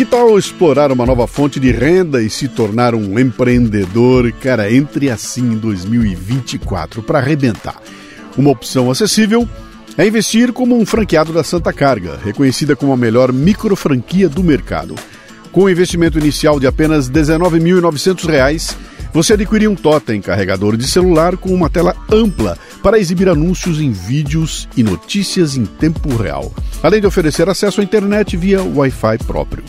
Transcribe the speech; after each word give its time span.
Que 0.00 0.06
tal 0.06 0.38
explorar 0.38 0.90
uma 0.90 1.04
nova 1.04 1.26
fonte 1.26 1.60
de 1.60 1.70
renda 1.70 2.22
e 2.22 2.30
se 2.30 2.48
tornar 2.48 2.94
um 2.94 3.18
empreendedor? 3.18 4.32
Cara, 4.32 4.72
entre 4.72 5.10
assim 5.10 5.42
em 5.42 5.58
2024 5.58 7.02
para 7.02 7.18
arrebentar. 7.18 7.76
Uma 8.34 8.48
opção 8.48 8.90
acessível 8.90 9.46
é 9.98 10.06
investir 10.06 10.54
como 10.54 10.74
um 10.74 10.86
franqueado 10.86 11.34
da 11.34 11.44
Santa 11.44 11.70
Carga, 11.70 12.18
reconhecida 12.24 12.74
como 12.74 12.94
a 12.94 12.96
melhor 12.96 13.30
micro 13.30 13.76
franquia 13.76 14.26
do 14.26 14.42
mercado. 14.42 14.94
Com 15.52 15.64
um 15.64 15.68
investimento 15.68 16.18
inicial 16.18 16.58
de 16.58 16.66
apenas 16.66 17.08
R$ 17.08 17.20
19.900, 17.20 18.74
você 19.12 19.34
adquirir 19.34 19.68
um 19.68 19.74
totem 19.74 20.22
carregador 20.22 20.78
de 20.78 20.88
celular 20.88 21.36
com 21.36 21.52
uma 21.52 21.68
tela 21.68 21.94
ampla 22.10 22.56
para 22.82 22.98
exibir 22.98 23.28
anúncios 23.28 23.78
em 23.78 23.92
vídeos 23.92 24.66
e 24.74 24.82
notícias 24.82 25.58
em 25.58 25.66
tempo 25.66 26.16
real, 26.16 26.54
além 26.82 27.02
de 27.02 27.06
oferecer 27.06 27.50
acesso 27.50 27.82
à 27.82 27.84
internet 27.84 28.34
via 28.34 28.62
Wi-Fi 28.62 29.18
próprio. 29.26 29.62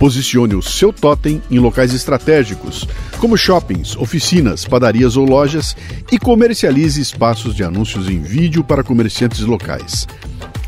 Posicione 0.00 0.54
o 0.54 0.62
seu 0.62 0.94
totem 0.94 1.42
em 1.50 1.58
locais 1.58 1.92
estratégicos, 1.92 2.88
como 3.18 3.36
shoppings, 3.36 3.94
oficinas, 3.98 4.64
padarias 4.64 5.14
ou 5.14 5.26
lojas, 5.26 5.76
e 6.10 6.18
comercialize 6.18 6.98
espaços 6.98 7.54
de 7.54 7.62
anúncios 7.62 8.08
em 8.08 8.18
vídeo 8.18 8.64
para 8.64 8.82
comerciantes 8.82 9.40
locais. 9.40 10.08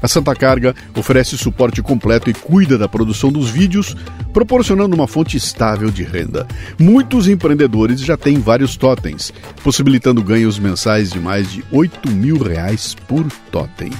A 0.03 0.07
Santa 0.07 0.35
Carga 0.35 0.75
oferece 0.95 1.39
suporte 1.39 1.81
completo 1.81 2.29
e 2.29 2.35
cuida 2.35 2.77
da 2.77 2.87
produção 2.87 3.33
dos 3.33 3.49
vídeos, 3.49 3.97
proporcionando 4.35 4.95
uma 4.95 5.09
fonte 5.09 5.35
estável 5.35 5.91
de 5.91 6.03
renda. 6.03 6.47
Muitos 6.79 7.27
empreendedores 7.27 8.03
já 8.03 8.19
têm 8.19 8.39
vários 8.39 8.77
totens, 8.77 9.33
possibilitando 9.65 10.23
ganhos 10.23 10.59
mensais 10.59 11.11
de 11.11 11.19
mais 11.19 11.51
de 11.51 11.65
8 11.73 12.11
mil 12.11 12.37
reais 12.37 12.95
por 13.09 13.25
totem. 13.51 13.91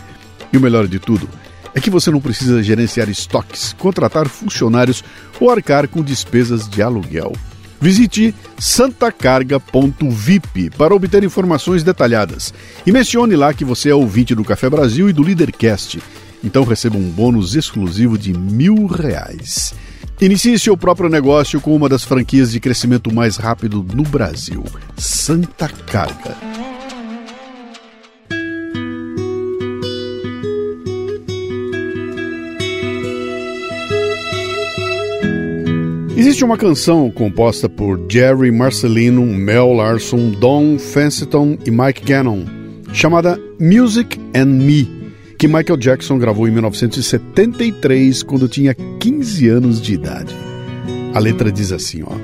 E 0.53 0.59
o 0.59 0.61
melhor 0.61 0.87
de 0.87 0.99
tudo 0.99 1.27
é 1.75 1.81
que 1.81 1.91
você 1.91 2.11
não 2.11 2.21
precisa 2.21 2.63
gerenciar 2.63 3.09
estoques, 3.09 3.75
contratar 3.79 4.29
funcionários 4.29 5.03
ou 5.41 5.51
arcar 5.51 5.89
com 5.89 6.03
despesas 6.03 6.69
de 6.69 6.83
aluguel. 6.83 7.33
Visite 7.81 8.35
santacarga.vip 8.59 10.71
para 10.79 10.95
obter 10.95 11.25
informações 11.25 11.83
detalhadas 11.83 12.53
e 12.87 12.93
mencione 12.93 13.35
lá 13.35 13.53
que 13.53 13.65
você 13.65 13.91
é 13.91 13.95
ouvinte 13.95 14.37
do 14.37 14.45
Café 14.45 14.71
Brasil 14.71 15.11
e 15.11 15.13
do 15.13 15.23
Leadercast. 15.23 16.01
Então 16.45 16.63
receba 16.65 16.97
um 16.97 17.11
bônus 17.11 17.57
exclusivo 17.57 18.17
de 18.17 18.33
mil 18.33 18.87
reais. 18.87 19.75
Inicie 20.21 20.57
seu 20.57 20.77
próprio 20.77 21.09
negócio 21.09 21.61
com 21.61 21.75
uma 21.75 21.89
das 21.89 22.05
franquias 22.05 22.53
de 22.53 22.61
crescimento 22.61 23.13
mais 23.13 23.37
rápido 23.37 23.85
no 23.93 24.05
Brasil, 24.05 24.63
Santa 24.97 25.69
Carga. 25.69 26.62
Existe 36.15 36.45
uma 36.45 36.59
canção 36.59 37.11
composta 37.11 37.71
por 37.71 37.99
Jerry 38.07 38.53
Marcelino, 38.53 39.25
Mel 39.25 39.73
Larson, 39.73 40.31
Don 40.31 40.79
Fenceton 40.79 41.57
e 41.65 41.71
Mike 41.71 42.05
Gannon, 42.05 42.45
chamada 42.93 43.41
Music 43.59 44.21
and 44.37 44.45
Me, 44.45 44.87
que 45.39 45.49
Michael 45.49 45.79
Jackson 45.79 46.19
gravou 46.19 46.47
em 46.47 46.51
1973, 46.51 48.23
quando 48.25 48.47
tinha 48.47 48.75
15 48.75 49.49
anos 49.49 49.81
de 49.81 49.95
idade. 49.95 50.37
A 51.15 51.19
letra 51.19 51.51
diz 51.51 51.73
assim, 51.73 52.03
ó: 52.03 52.15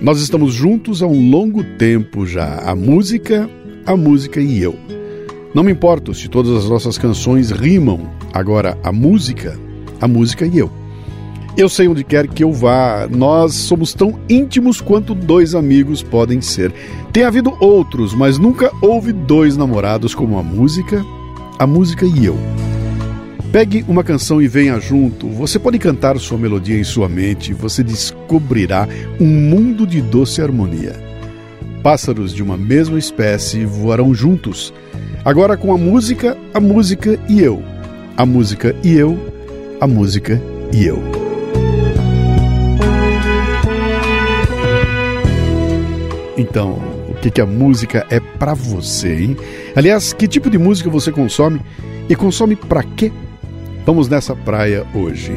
Nós 0.00 0.18
estamos 0.22 0.54
juntos 0.54 1.02
há 1.02 1.06
um 1.06 1.28
longo 1.30 1.62
tempo 1.76 2.24
já, 2.24 2.56
a 2.60 2.74
música, 2.74 3.50
a 3.84 3.94
música 3.94 4.40
e 4.40 4.62
eu. 4.62 4.74
Não 5.54 5.62
me 5.62 5.72
importo 5.72 6.14
se 6.14 6.26
todas 6.26 6.56
as 6.56 6.70
nossas 6.70 6.96
canções 6.96 7.50
rimam, 7.50 8.10
agora 8.32 8.78
a 8.82 8.90
música, 8.90 9.60
a 10.00 10.08
música 10.08 10.46
e 10.46 10.58
eu. 10.58 10.83
Eu 11.56 11.68
sei 11.68 11.86
onde 11.86 12.02
quer 12.02 12.26
que 12.26 12.42
eu 12.42 12.52
vá. 12.52 13.06
Nós 13.08 13.54
somos 13.54 13.94
tão 13.94 14.18
íntimos 14.28 14.80
quanto 14.80 15.14
dois 15.14 15.54
amigos 15.54 16.02
podem 16.02 16.40
ser. 16.40 16.72
Tem 17.12 17.22
havido 17.22 17.56
outros, 17.60 18.12
mas 18.12 18.38
nunca 18.38 18.72
houve 18.82 19.12
dois 19.12 19.56
namorados 19.56 20.16
como 20.16 20.36
a 20.36 20.42
música, 20.42 21.04
a 21.56 21.66
música 21.66 22.04
e 22.04 22.26
eu. 22.26 22.36
Pegue 23.52 23.84
uma 23.86 24.02
canção 24.02 24.42
e 24.42 24.48
venha 24.48 24.80
junto. 24.80 25.28
Você 25.28 25.60
pode 25.60 25.78
cantar 25.78 26.18
sua 26.18 26.36
melodia 26.36 26.76
em 26.76 26.82
sua 26.82 27.08
mente, 27.08 27.54
você 27.54 27.84
descobrirá 27.84 28.88
um 29.20 29.26
mundo 29.26 29.86
de 29.86 30.00
doce 30.02 30.42
harmonia. 30.42 31.00
Pássaros 31.84 32.34
de 32.34 32.42
uma 32.42 32.56
mesma 32.56 32.98
espécie 32.98 33.64
voarão 33.64 34.12
juntos. 34.12 34.74
Agora 35.24 35.56
com 35.56 35.72
a 35.72 35.78
música, 35.78 36.36
a 36.52 36.58
música 36.58 37.16
e 37.28 37.40
eu. 37.40 37.62
A 38.16 38.26
música 38.26 38.74
e 38.82 38.92
eu, 38.92 39.16
a 39.80 39.86
música 39.86 40.42
e 40.72 40.84
eu. 40.84 41.13
Então, 46.36 46.78
o 47.08 47.14
que, 47.14 47.30
que 47.30 47.40
a 47.40 47.46
música 47.46 48.06
é 48.10 48.18
para 48.18 48.54
você, 48.54 49.22
hein? 49.22 49.36
Aliás, 49.76 50.12
que 50.12 50.26
tipo 50.26 50.50
de 50.50 50.58
música 50.58 50.90
você 50.90 51.12
consome 51.12 51.60
e 52.08 52.16
consome 52.16 52.56
para 52.56 52.82
quê? 52.82 53.12
Vamos 53.86 54.08
nessa 54.08 54.34
praia 54.34 54.86
hoje. 54.94 55.32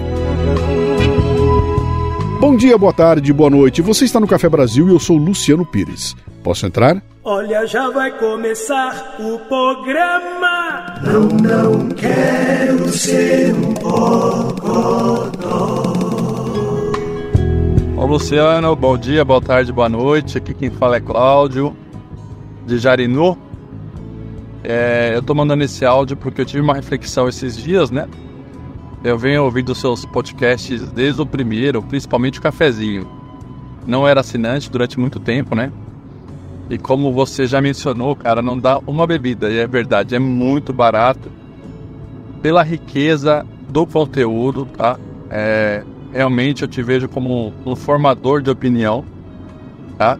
Bom 2.39 2.55
dia, 2.55 2.77
boa 2.77 2.93
tarde, 2.93 3.33
boa 3.33 3.49
noite. 3.49 3.81
Você 3.81 4.05
está 4.05 4.19
no 4.19 4.27
Café 4.27 4.47
Brasil 4.47 4.87
e 4.87 4.91
eu 4.91 4.99
sou 4.99 5.17
Luciano 5.17 5.65
Pires. 5.65 6.15
Posso 6.43 6.65
entrar? 6.65 7.01
Olha, 7.23 7.65
já 7.65 7.89
vai 7.89 8.11
começar 8.17 9.17
o 9.19 9.37
programa. 9.39 11.01
Não, 11.03 11.27
não 11.27 11.89
quero 11.89 12.87
ser 12.89 13.53
um 13.53 13.73
bocodó. 13.73 15.27
Ô 17.97 18.05
Luciano, 18.05 18.75
bom 18.75 18.95
dia, 18.95 19.25
boa 19.25 19.41
tarde, 19.41 19.73
boa 19.73 19.89
noite. 19.89 20.37
Aqui 20.37 20.53
quem 20.53 20.69
fala 20.69 20.97
é 20.97 20.99
Cláudio, 20.99 21.75
de 22.63 22.77
Jarinu. 22.77 23.35
É, 24.63 25.13
eu 25.15 25.23
tô 25.23 25.33
mandando 25.33 25.63
esse 25.63 25.83
áudio 25.83 26.15
porque 26.15 26.41
eu 26.41 26.45
tive 26.45 26.61
uma 26.61 26.75
reflexão 26.75 27.27
esses 27.27 27.57
dias, 27.57 27.89
né? 27.89 28.07
Eu 29.03 29.17
venho 29.17 29.43
ouvindo 29.43 29.73
seus 29.73 30.05
podcasts 30.05 30.91
desde 30.91 31.19
o 31.23 31.25
primeiro, 31.25 31.81
principalmente 31.81 32.37
o 32.37 32.41
cafezinho. 32.41 33.09
Não 33.87 34.07
era 34.07 34.19
assinante 34.19 34.69
durante 34.69 34.99
muito 34.99 35.19
tempo, 35.19 35.55
né? 35.55 35.71
E 36.69 36.77
como 36.77 37.11
você 37.11 37.47
já 37.47 37.59
mencionou, 37.59 38.15
cara, 38.15 38.43
não 38.43 38.59
dá 38.59 38.77
uma 38.85 39.07
bebida, 39.07 39.49
e 39.49 39.57
é 39.57 39.65
verdade, 39.65 40.13
é 40.13 40.19
muito 40.19 40.71
barato. 40.71 41.31
Pela 42.43 42.61
riqueza 42.61 43.43
do 43.67 43.87
conteúdo, 43.87 44.67
tá? 44.67 44.99
É, 45.31 45.83
realmente 46.11 46.61
eu 46.61 46.67
te 46.67 46.81
vejo 46.81 47.07
como 47.07 47.53
um 47.65 47.75
formador 47.75 48.41
de 48.41 48.49
opinião, 48.49 49.03
tá? 49.97 50.17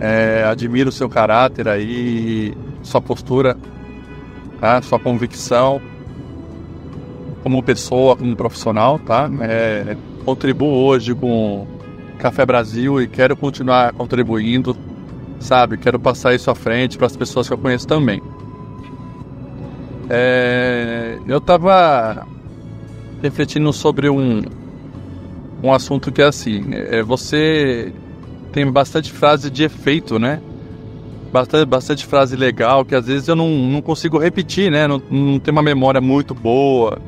É, 0.00 0.44
admiro 0.44 0.88
o 0.88 0.92
seu 0.92 1.08
caráter 1.08 1.68
aí, 1.68 2.54
sua 2.82 3.00
postura, 3.00 3.56
tá? 4.60 4.80
Sua 4.82 4.98
convicção 4.98 5.80
como 7.42 7.62
pessoa, 7.62 8.16
como 8.16 8.34
profissional, 8.34 8.98
tá? 8.98 9.30
É, 9.42 9.96
contribuo 10.24 10.84
hoje 10.84 11.14
com 11.14 11.66
Café 12.18 12.46
Brasil 12.46 13.02
e 13.02 13.06
quero 13.06 13.36
continuar 13.36 13.92
contribuindo, 13.92 14.76
sabe? 15.38 15.76
Quero 15.76 16.00
passar 16.00 16.34
isso 16.34 16.50
à 16.50 16.54
frente 16.54 16.96
para 16.96 17.06
as 17.06 17.16
pessoas 17.16 17.46
que 17.46 17.52
eu 17.52 17.58
conheço 17.58 17.86
também. 17.86 18.22
É, 20.08 21.18
eu 21.26 21.38
estava 21.38 22.26
refletindo 23.22 23.72
sobre 23.72 24.08
um, 24.08 24.42
um 25.64 25.72
assunto 25.72 26.12
que 26.12 26.20
é 26.20 26.26
assim, 26.26 26.62
é, 26.72 27.02
você 27.02 27.90
tem 28.52 28.70
bastante 28.70 29.10
frase 29.10 29.50
de 29.50 29.64
efeito, 29.64 30.18
né? 30.18 30.40
Bastante, 31.32 31.66
bastante 31.66 32.06
frase 32.06 32.36
legal 32.36 32.84
que 32.84 32.94
às 32.94 33.06
vezes 33.06 33.26
eu 33.26 33.34
não, 33.34 33.48
não 33.48 33.80
consigo 33.80 34.18
repetir, 34.18 34.70
né? 34.70 34.86
Não, 34.86 35.02
não 35.10 35.40
tenho 35.40 35.56
uma 35.56 35.62
memória 35.62 36.02
muito 36.02 36.34
boa 36.34 36.98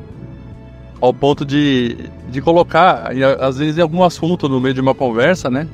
ao 0.99 1.13
ponto 1.13 1.45
de, 1.45 2.09
de 2.31 2.41
colocar, 2.41 3.11
às 3.39 3.59
vezes, 3.59 3.77
em 3.77 3.81
algum 3.81 4.03
assunto 4.03 4.49
no 4.49 4.59
meio 4.59 4.73
de 4.73 4.81
uma 4.81 4.95
conversa, 4.95 5.51
né? 5.51 5.67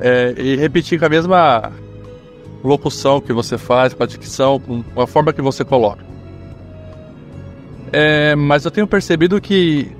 É, 0.00 0.34
e 0.36 0.56
repetir 0.56 0.98
com 0.98 1.06
a 1.06 1.08
mesma 1.08 1.70
locução 2.64 3.20
que 3.20 3.32
você 3.32 3.56
faz, 3.56 3.94
com 3.94 4.02
a 4.02 4.06
dicção, 4.06 4.58
com 4.58 5.00
a 5.00 5.06
forma 5.06 5.32
que 5.32 5.40
você 5.40 5.64
coloca. 5.64 6.04
É, 7.92 8.34
mas 8.34 8.64
eu 8.64 8.72
tenho 8.72 8.88
percebido 8.88 9.40
que 9.40 9.92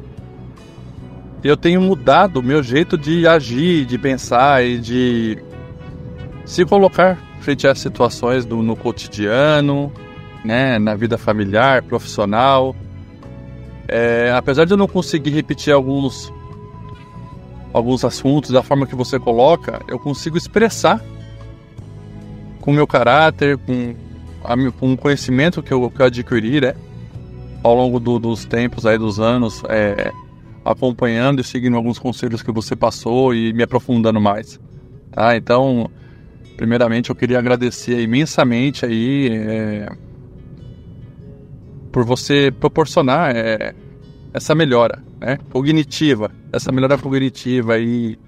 eu 1.45 1.57
tenho 1.59 1.81
mudado 1.81 2.39
o 2.39 2.43
meu 2.43 2.63
jeito 2.63 2.97
de 2.97 3.27
agir, 3.27 3.85
de 3.85 3.99
pensar 3.99 4.65
e 4.65 4.79
de 4.79 5.39
se 6.47 6.65
colocar 6.65 7.19
frente 7.41 7.69
às 7.69 7.79
situações 7.79 8.47
do, 8.47 8.63
no 8.63 8.75
cotidiano, 8.75 9.93
né, 10.43 10.79
na 10.79 10.95
vida 10.95 11.19
familiar, 11.19 11.83
profissional. 11.83 12.75
É, 13.87 14.33
apesar 14.35 14.65
de 14.65 14.73
eu 14.73 14.79
não 14.79 14.89
conseguir 14.89 15.31
repetir 15.31 15.73
alguns 15.73 16.33
alguns 17.75 18.05
assuntos 18.05 18.51
da 18.51 18.63
forma 18.63 18.87
que 18.87 18.95
você 18.95 19.19
coloca, 19.19 19.83
eu 19.89 19.99
consigo 19.99 20.39
expressar 20.39 21.05
com 22.61 22.73
meu 22.73 22.87
caráter, 22.87 23.59
com, 23.59 23.95
a, 24.45 24.55
com 24.79 24.93
o 24.93 24.97
conhecimento 24.97 25.63
que 25.63 25.73
eu, 25.73 25.91
que 25.91 26.01
eu 26.01 26.07
adquiri, 26.07 26.61
né, 26.61 26.75
ao 27.63 27.75
longo 27.75 27.99
do, 27.99 28.19
dos 28.19 28.45
tempos 28.45 28.87
aí 28.87 28.97
dos 28.97 29.19
anos, 29.19 29.63
é, 29.69 30.13
acompanhando 30.65 31.41
e 31.41 31.45
seguindo 31.45 31.77
alguns 31.77 31.99
conselhos 31.99 32.43
que 32.43 32.51
você 32.51 32.75
passou 32.75 33.35
e 33.35 33.53
me 33.53 33.63
aprofundando 33.63 34.21
mais. 34.21 34.59
Tá? 35.11 35.37
Então, 35.37 35.91
primeiramente 36.57 37.11
eu 37.11 37.17
queria 37.17 37.39
agradecer 37.39 38.01
imensamente 38.01 38.87
aí 38.87 39.29
é, 39.31 39.89
por 41.93 42.05
você 42.05 42.51
proporcionar 42.51 43.37
é, 43.37 43.75
essa 44.33 44.55
melhora 44.55 45.03
né, 45.21 45.39
cognitiva, 45.51 46.31
essa 46.53 46.73
melhora 46.73 46.97
cognitiva 46.99 47.79
e, 47.79 48.19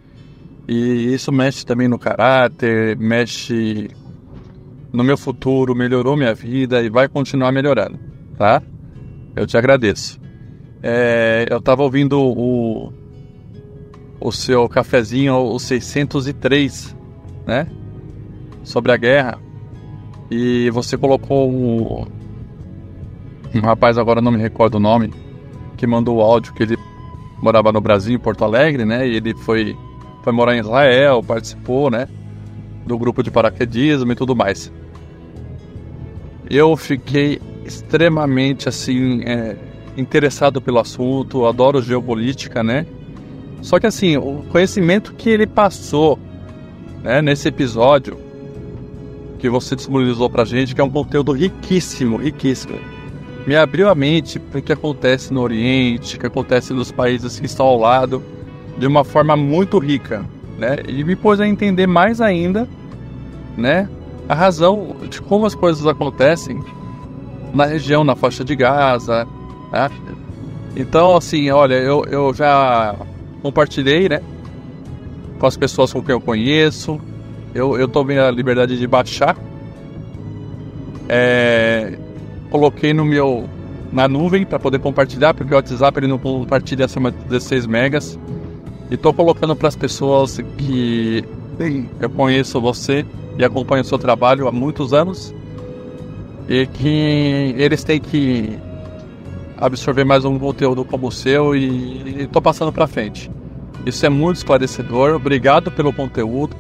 e 0.68 1.14
isso 1.14 1.32
mexe 1.32 1.64
também 1.64 1.88
no 1.88 1.98
caráter, 1.98 2.96
mexe 2.96 3.88
no 4.92 5.02
meu 5.02 5.16
futuro, 5.16 5.74
melhorou 5.74 6.16
minha 6.16 6.34
vida 6.34 6.82
e 6.82 6.88
vai 6.88 7.08
continuar 7.08 7.50
melhorando, 7.50 7.98
tá? 8.38 8.62
Eu 9.34 9.46
te 9.46 9.56
agradeço. 9.56 10.25
É, 10.88 11.46
eu 11.50 11.58
estava 11.58 11.82
ouvindo 11.82 12.16
o, 12.16 12.92
o 14.20 14.30
seu 14.30 14.68
cafezinho, 14.68 15.34
o 15.34 15.58
603, 15.58 16.96
né? 17.44 17.66
Sobre 18.62 18.92
a 18.92 18.96
guerra. 18.96 19.36
E 20.30 20.70
você 20.70 20.96
colocou 20.96 21.50
um, 21.50 22.06
rapaz, 23.60 23.98
agora 23.98 24.20
não 24.20 24.30
me 24.30 24.38
recordo 24.38 24.76
o 24.76 24.80
nome, 24.80 25.12
que 25.76 25.88
mandou 25.88 26.18
o 26.18 26.20
áudio 26.20 26.54
que 26.54 26.62
ele 26.62 26.78
morava 27.42 27.72
no 27.72 27.80
Brasil, 27.80 28.14
em 28.14 28.20
Porto 28.20 28.44
Alegre, 28.44 28.84
né? 28.84 29.08
E 29.08 29.16
ele 29.16 29.34
foi, 29.34 29.76
foi 30.22 30.32
morar 30.32 30.54
em 30.54 30.60
Israel, 30.60 31.20
participou, 31.20 31.90
né? 31.90 32.06
Do 32.86 32.96
grupo 32.96 33.24
de 33.24 33.30
paraquedismo 33.32 34.12
e 34.12 34.14
tudo 34.14 34.36
mais. 34.36 34.72
Eu 36.48 36.76
fiquei 36.76 37.40
extremamente, 37.64 38.68
assim, 38.68 39.22
é, 39.24 39.56
interessado 39.96 40.60
pelo 40.60 40.78
assunto, 40.78 41.46
adoro 41.46 41.80
geopolítica, 41.80 42.62
né? 42.62 42.86
Só 43.62 43.78
que, 43.80 43.86
assim, 43.86 44.16
o 44.16 44.44
conhecimento 44.50 45.14
que 45.14 45.30
ele 45.30 45.46
passou, 45.46 46.18
né, 47.02 47.22
nesse 47.22 47.48
episódio, 47.48 48.18
que 49.38 49.48
você 49.48 49.74
disponibilizou 49.74 50.28
pra 50.30 50.44
gente, 50.44 50.74
que 50.74 50.80
é 50.80 50.84
um 50.84 50.90
conteúdo 50.90 51.32
riquíssimo, 51.32 52.16
riquíssimo 52.16 52.78
me 53.46 53.54
abriu 53.54 53.88
a 53.88 53.94
mente 53.94 54.40
para 54.40 54.58
o 54.58 54.62
que 54.62 54.72
acontece 54.72 55.32
no 55.32 55.40
Oriente, 55.40 56.16
o 56.16 56.20
que 56.20 56.26
acontece 56.26 56.72
nos 56.72 56.90
países 56.90 57.38
que 57.38 57.46
estão 57.46 57.64
ao 57.64 57.78
lado, 57.78 58.20
de 58.76 58.86
uma 58.86 59.04
forma 59.04 59.36
muito 59.36 59.78
rica, 59.78 60.26
né? 60.58 60.78
E 60.88 61.04
me 61.04 61.14
pôs 61.14 61.40
a 61.40 61.46
entender 61.46 61.86
mais 61.86 62.20
ainda, 62.20 62.68
né? 63.56 63.88
A 64.28 64.34
razão 64.34 64.96
de 65.08 65.22
como 65.22 65.46
as 65.46 65.54
coisas 65.54 65.86
acontecem 65.86 66.60
na 67.54 67.64
região, 67.64 68.02
na 68.02 68.16
faixa 68.16 68.44
de 68.44 68.56
Gaza, 68.56 69.28
né? 69.72 69.90
Então, 70.76 71.16
assim, 71.16 71.50
olha, 71.50 71.74
eu, 71.74 72.04
eu 72.04 72.34
já 72.34 72.94
compartilhei, 73.42 74.08
né? 74.08 74.20
Com 75.38 75.46
as 75.46 75.56
pessoas 75.56 75.92
com 75.92 76.02
quem 76.02 76.12
eu 76.12 76.20
conheço. 76.20 77.00
Eu, 77.54 77.78
eu 77.78 77.88
tomei 77.88 78.18
a 78.18 78.30
liberdade 78.30 78.78
de 78.78 78.86
baixar. 78.86 79.36
É, 81.08 81.98
coloquei 82.50 82.92
no 82.92 83.04
meu 83.04 83.48
na 83.92 84.06
nuvem 84.08 84.44
para 84.44 84.58
poder 84.58 84.78
compartilhar, 84.78 85.32
porque 85.32 85.54
o 85.54 85.56
WhatsApp 85.56 85.98
ele 85.98 86.06
não 86.06 86.18
compartilha 86.18 86.84
acima 86.84 87.10
de 87.10 87.18
16 87.24 87.66
megas. 87.66 88.18
E 88.90 88.94
estou 88.94 89.14
colocando 89.14 89.56
para 89.56 89.68
as 89.68 89.76
pessoas 89.76 90.38
que 90.58 91.24
bem, 91.56 91.88
eu 92.00 92.10
conheço 92.10 92.60
você 92.60 93.06
e 93.38 93.44
acompanho 93.44 93.82
o 93.82 93.84
seu 93.84 93.98
trabalho 93.98 94.46
há 94.46 94.52
muitos 94.52 94.92
anos 94.92 95.34
e 96.48 96.66
que 96.66 97.54
eles 97.56 97.82
têm 97.82 98.00
que 98.00 98.58
absorver 99.56 100.04
mais 100.04 100.24
um 100.24 100.38
conteúdo 100.38 100.84
como 100.84 101.08
o 101.08 101.12
seu 101.12 101.54
e 101.56 102.22
estou 102.22 102.42
passando 102.42 102.72
para 102.72 102.86
frente. 102.86 103.30
Isso 103.84 104.04
é 104.04 104.08
muito 104.08 104.36
esclarecedor. 104.38 105.14
Obrigado 105.14 105.70
pelo 105.70 105.92
conteúdo. 105.92 106.56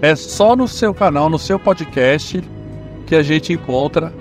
É 0.00 0.16
só 0.16 0.56
no 0.56 0.66
seu 0.66 0.92
canal, 0.92 1.30
no 1.30 1.38
seu 1.38 1.58
podcast 1.58 2.42
que 3.06 3.14
a 3.14 3.22
gente 3.22 3.52
encontra 3.52 4.12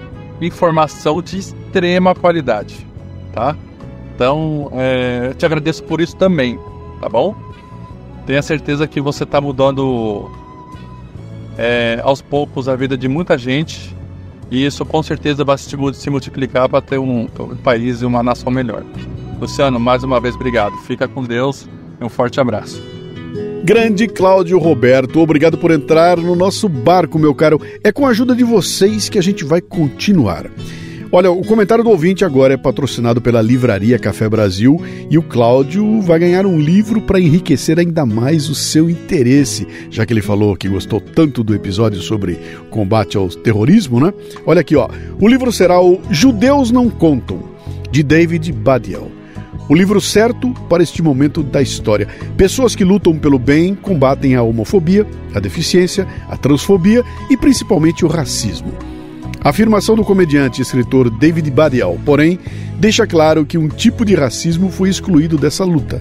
informação 0.42 1.22
de 1.22 1.38
extrema 1.38 2.14
qualidade, 2.14 2.86
tá? 3.34 3.56
Então, 4.14 4.72
é, 4.74 5.34
te 5.34 5.46
agradeço 5.46 5.84
por 5.84 6.02
isso 6.02 6.16
também, 6.16 6.60
tá 7.00 7.08
bom? 7.08 7.36
Tenha 8.26 8.42
certeza 8.42 8.88
que 8.88 9.02
você 9.02 9.24
está 9.24 9.42
mudando 9.42 10.30
é, 11.58 12.00
aos 12.04 12.22
poucos 12.22 12.68
a 12.68 12.76
vida 12.76 12.98
de 12.98 13.08
muita 13.08 13.38
gente 13.38 13.96
e 14.52 14.66
isso 14.66 14.86
com 14.86 15.02
certeza 15.02 15.46
vai 15.46 15.58
se 15.58 16.10
multiplicar 16.10 16.68
para 16.68 16.82
ter 16.82 17.00
um, 17.00 17.28
um 17.40 17.56
país 17.56 18.02
e 18.02 18.06
uma 18.06 18.22
nação 18.22 18.52
melhor. 18.52 18.84
Luciano, 19.40 19.80
mais 19.80 20.04
uma 20.04 20.20
vez 20.20 20.36
obrigado. 20.36 20.76
Fica 20.86 21.08
com 21.08 21.24
Deus 21.24 21.68
e 22.00 22.04
um 22.04 22.10
forte 22.10 22.40
abraço. 22.40 22.84
Grande 23.64 24.08
Cláudio 24.08 24.60
Roberto, 24.60 25.20
obrigado 25.20 25.58
por 25.58 25.72
entrar 25.72 26.18
no 26.18 26.36
nosso 26.36 26.68
barco, 26.68 27.18
meu 27.18 27.34
caro. 27.34 27.62
É 27.84 27.92
com 27.92 28.06
a 28.06 28.10
ajuda 28.10 28.36
de 28.36 28.44
vocês 28.44 29.08
que 29.08 29.18
a 29.18 29.22
gente 29.22 29.46
vai 29.46 29.62
continuar. 29.62 30.46
Olha, 31.14 31.30
o 31.30 31.44
comentário 31.44 31.84
do 31.84 31.90
ouvinte 31.90 32.24
agora 32.24 32.54
é 32.54 32.58
patrocinado 32.58 33.20
pela 33.20 33.42
Livraria 33.42 34.00
Café 34.00 34.30
Brasil 34.30 34.82
e 35.10 35.18
o 35.18 35.22
Cláudio 35.22 36.00
vai 36.00 36.18
ganhar 36.18 36.46
um 36.46 36.58
livro 36.58 37.02
para 37.02 37.20
enriquecer 37.20 37.78
ainda 37.78 38.06
mais 38.06 38.50
o 38.50 38.56
seu 38.56 38.90
interesse, 38.90 39.68
já 39.90 40.06
que 40.06 40.14
ele 40.14 40.22
falou 40.22 40.56
que 40.56 40.70
gostou 40.70 41.02
tanto 41.02 41.44
do 41.44 41.54
episódio 41.54 42.00
sobre 42.00 42.40
combate 42.70 43.18
ao 43.18 43.28
terrorismo, 43.28 44.00
né? 44.00 44.14
Olha 44.46 44.62
aqui, 44.62 44.78
ó. 44.78 44.88
O 45.20 45.28
livro 45.28 45.52
será 45.52 45.82
o 45.82 46.00
Judeus 46.10 46.72
Não 46.72 46.90
Contam, 46.90 47.44
de 47.92 48.04
David 48.04 48.50
Badiel. 48.54 49.12
O 49.68 49.76
livro 49.76 50.00
certo 50.00 50.54
para 50.70 50.82
este 50.82 51.04
momento 51.04 51.44
da 51.44 51.62
história. 51.62 52.08
Pessoas 52.38 52.74
que 52.74 52.86
lutam 52.86 53.20
pelo 53.20 53.38
bem 53.38 53.76
combatem 53.76 54.36
a 54.36 54.44
homofobia, 54.44 55.06
a 55.36 55.42
deficiência, 55.42 56.08
a 56.30 56.38
transfobia 56.38 57.04
e 57.30 57.36
principalmente 57.36 58.06
o 58.06 58.08
racismo. 58.08 58.91
A 59.44 59.50
afirmação 59.50 59.96
do 59.96 60.04
comediante 60.04 60.60
e 60.60 60.62
escritor 60.62 61.10
David 61.10 61.50
Badial, 61.50 62.00
porém, 62.06 62.38
deixa 62.78 63.08
claro 63.08 63.44
que 63.44 63.58
um 63.58 63.68
tipo 63.68 64.06
de 64.06 64.14
racismo 64.14 64.70
foi 64.70 64.88
excluído 64.88 65.36
dessa 65.36 65.66
luta. 65.66 66.00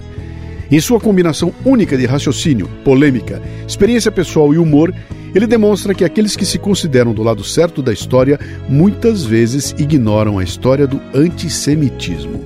Em 0.69 0.79
sua 0.79 0.99
combinação 0.99 1.51
única 1.65 1.97
de 1.97 2.05
raciocínio, 2.05 2.69
polêmica, 2.85 3.41
experiência 3.67 4.11
pessoal 4.11 4.53
e 4.53 4.59
humor, 4.59 4.93
ele 5.33 5.47
demonstra 5.47 5.95
que 5.95 6.05
aqueles 6.05 6.35
que 6.35 6.45
se 6.45 6.59
consideram 6.59 7.15
do 7.15 7.23
lado 7.23 7.43
certo 7.43 7.81
da 7.81 7.91
história 7.91 8.39
muitas 8.69 9.23
vezes 9.23 9.73
ignoram 9.75 10.37
a 10.37 10.43
história 10.43 10.85
do 10.85 11.01
antissemitismo. 11.11 12.45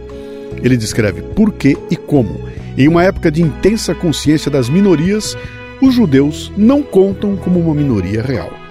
Ele 0.63 0.77
descreve 0.77 1.21
por 1.21 1.51
que 1.51 1.77
e 1.91 1.97
como, 1.97 2.39
em 2.77 2.87
uma 2.87 3.03
época 3.03 3.29
de 3.29 3.41
intensa 3.41 3.93
consciência 3.93 4.49
das 4.49 4.69
minorias, 4.69 5.37
os 5.81 5.93
judeus 5.93 6.53
não 6.55 6.81
contam 6.81 7.35
como 7.35 7.59
uma 7.59 7.75
minoria 7.75 8.21
real. 8.21 8.64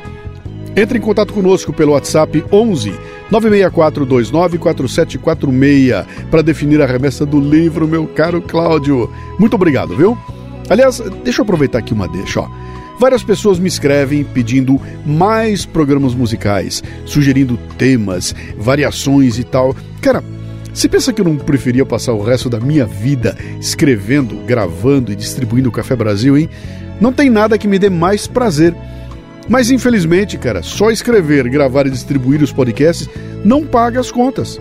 Entre 0.77 0.99
em 0.99 1.01
contato 1.01 1.33
conosco 1.33 1.73
pelo 1.73 1.93
WhatsApp 1.93 2.45
11 2.51 2.93
964294746 3.31 6.05
para 6.31 6.43
definir 6.43 6.83
a 6.83 6.87
remessa 6.87 7.25
do 7.25 7.41
livro, 7.41 7.89
meu 7.89 8.07
caro 8.07 8.43
Cláudio. 8.43 9.11
Muito 9.39 9.55
obrigado, 9.55 9.97
viu? 9.97 10.19
Aliás, 10.69 11.01
deixa 11.23 11.41
eu 11.41 11.45
aproveitar 11.45 11.79
aqui 11.79 11.93
uma 11.93 12.09
deixa, 12.09 12.41
ó. 12.41 12.49
Várias 12.99 13.23
pessoas 13.25 13.59
me 13.59 13.69
escrevem 13.69 14.23
pedindo 14.23 14.79
mais 15.05 15.67
programas 15.67 16.15
musicais, 16.15 16.81
sugerindo 17.05 17.59
temas, 17.77 18.33
variações 18.57 19.37
e 19.39 19.45
tal. 19.45 19.75
Cara, 20.01 20.23
você 20.73 20.89
pensa 20.89 21.13
que 21.13 21.21
eu 21.21 21.25
não 21.25 21.37
preferia 21.37 21.85
passar 21.85 22.13
o 22.13 22.23
resto 22.23 22.49
da 22.49 22.61
minha 22.61 22.87
vida 22.87 23.37
escrevendo, 23.61 24.37
gravando 24.47 25.11
e 25.13 25.17
distribuindo 25.17 25.69
o 25.69 25.73
Café 25.73 25.97
Brasil, 25.97 26.39
hein? 26.39 26.49
Não 27.01 27.13
tem 27.13 27.29
nada 27.29 27.59
que 27.59 27.67
me 27.67 27.81
dê 27.81 27.91
mais 27.91 28.29
prazer. 28.29 28.73
Mas 29.49 29.71
infelizmente, 29.71 30.39
cara, 30.39 30.63
só 30.63 30.91
escrever, 30.91 31.49
gravar 31.49 31.87
e 31.87 31.91
distribuir 31.91 32.43
os 32.43 32.53
podcasts 32.53 33.09
não 33.45 33.65
paga 33.65 34.01
as 34.01 34.11
contas. 34.11 34.61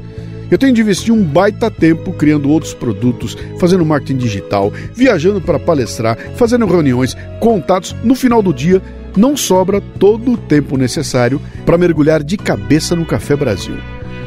Eu 0.52 0.58
tenho 0.58 0.74
de 0.74 0.82
investir 0.82 1.14
um 1.14 1.24
baita 1.24 1.72
tempo 1.72 2.14
criando 2.14 2.50
outros 2.50 2.74
produtos, 2.74 3.38
fazendo 3.60 3.86
marketing 3.86 4.18
digital, 4.18 4.72
viajando 4.94 5.42
para 5.42 5.58
palestrar, 5.58 6.18
fazendo 6.36 6.66
reuniões, 6.66 7.16
contatos. 7.40 7.96
No 8.04 8.14
final 8.14 8.44
do 8.44 8.54
dia, 8.54 8.82
não 9.16 9.36
sobra 9.36 9.82
todo 9.82 10.34
o 10.34 10.38
tempo 10.38 10.78
necessário 10.78 11.42
para 11.66 11.78
mergulhar 11.78 12.22
de 12.22 12.38
cabeça 12.38 12.96
no 12.96 13.06
Café 13.06 13.36
Brasil 13.36 13.78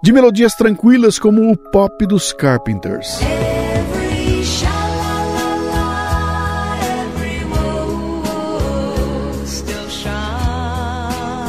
De 0.03 0.11
melodias 0.11 0.53
tranquilas 0.53 1.17
como 1.17 1.49
o 1.49 1.55
pop 1.55 2.05
dos 2.05 2.33
Carpenters. 2.33 3.07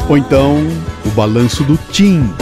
Ou 0.08 0.16
então, 0.16 0.58
o 1.04 1.11
balanço 1.11 1.64
do 1.64 1.76
Tim. 1.90 2.32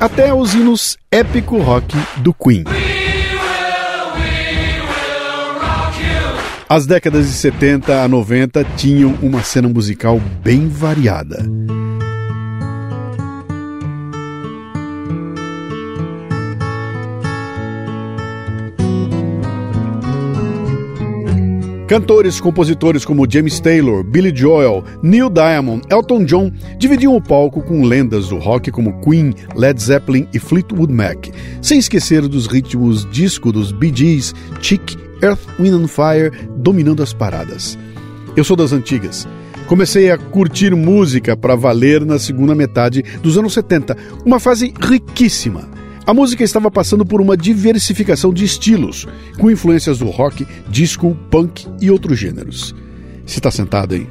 até 0.00 0.32
os 0.32 0.54
hinos 0.54 0.96
épico 1.12 1.58
rock 1.58 1.94
do 2.16 2.32
Queen. 2.32 2.64
As 6.72 6.86
décadas 6.86 7.26
de 7.26 7.32
70 7.32 8.00
a 8.00 8.06
90 8.06 8.62
tinham 8.76 9.18
uma 9.20 9.42
cena 9.42 9.68
musical 9.68 10.20
bem 10.40 10.68
variada. 10.68 11.44
Cantores, 21.88 22.40
compositores 22.40 23.04
como 23.04 23.28
James 23.28 23.58
Taylor, 23.58 24.04
Billy 24.04 24.32
Joel, 24.32 24.84
Neil 25.02 25.28
Diamond, 25.28 25.82
Elton 25.90 26.24
John 26.24 26.52
dividiam 26.78 27.16
o 27.16 27.20
palco 27.20 27.62
com 27.62 27.82
lendas 27.82 28.28
do 28.28 28.38
rock 28.38 28.70
como 28.70 29.00
Queen, 29.00 29.34
Led 29.56 29.82
Zeppelin 29.82 30.28
e 30.32 30.38
Fleetwood 30.38 30.92
Mac, 30.92 31.30
sem 31.60 31.80
esquecer 31.80 32.28
dos 32.28 32.46
ritmos 32.46 33.10
disco 33.10 33.50
dos 33.50 33.72
Bee 33.72 33.92
Gees, 33.92 34.32
Chic, 34.62 35.09
Earth, 35.22 35.40
Wind 35.58 35.74
and 35.74 35.88
Fire 35.88 36.30
dominando 36.56 37.02
as 37.02 37.12
paradas. 37.12 37.78
Eu 38.36 38.44
sou 38.44 38.56
das 38.56 38.72
antigas. 38.72 39.26
Comecei 39.66 40.10
a 40.10 40.18
curtir 40.18 40.74
música 40.74 41.36
para 41.36 41.54
valer 41.54 42.04
na 42.04 42.18
segunda 42.18 42.54
metade 42.54 43.02
dos 43.22 43.38
anos 43.38 43.52
70, 43.52 43.96
uma 44.24 44.40
fase 44.40 44.74
riquíssima 44.80 45.68
a 46.10 46.14
música 46.14 46.42
estava 46.42 46.70
passando 46.72 47.06
por 47.06 47.20
uma 47.20 47.36
diversificação 47.36 48.32
de 48.32 48.44
estilos, 48.44 49.06
com 49.38 49.48
influências 49.48 49.98
do 49.98 50.06
rock, 50.06 50.44
disco, 50.68 51.16
punk 51.30 51.68
e 51.80 51.88
outros 51.88 52.18
gêneros. 52.18 52.74
Se 53.24 53.38
está 53.38 53.48
sentado, 53.48 53.94
hein? 53.94 54.08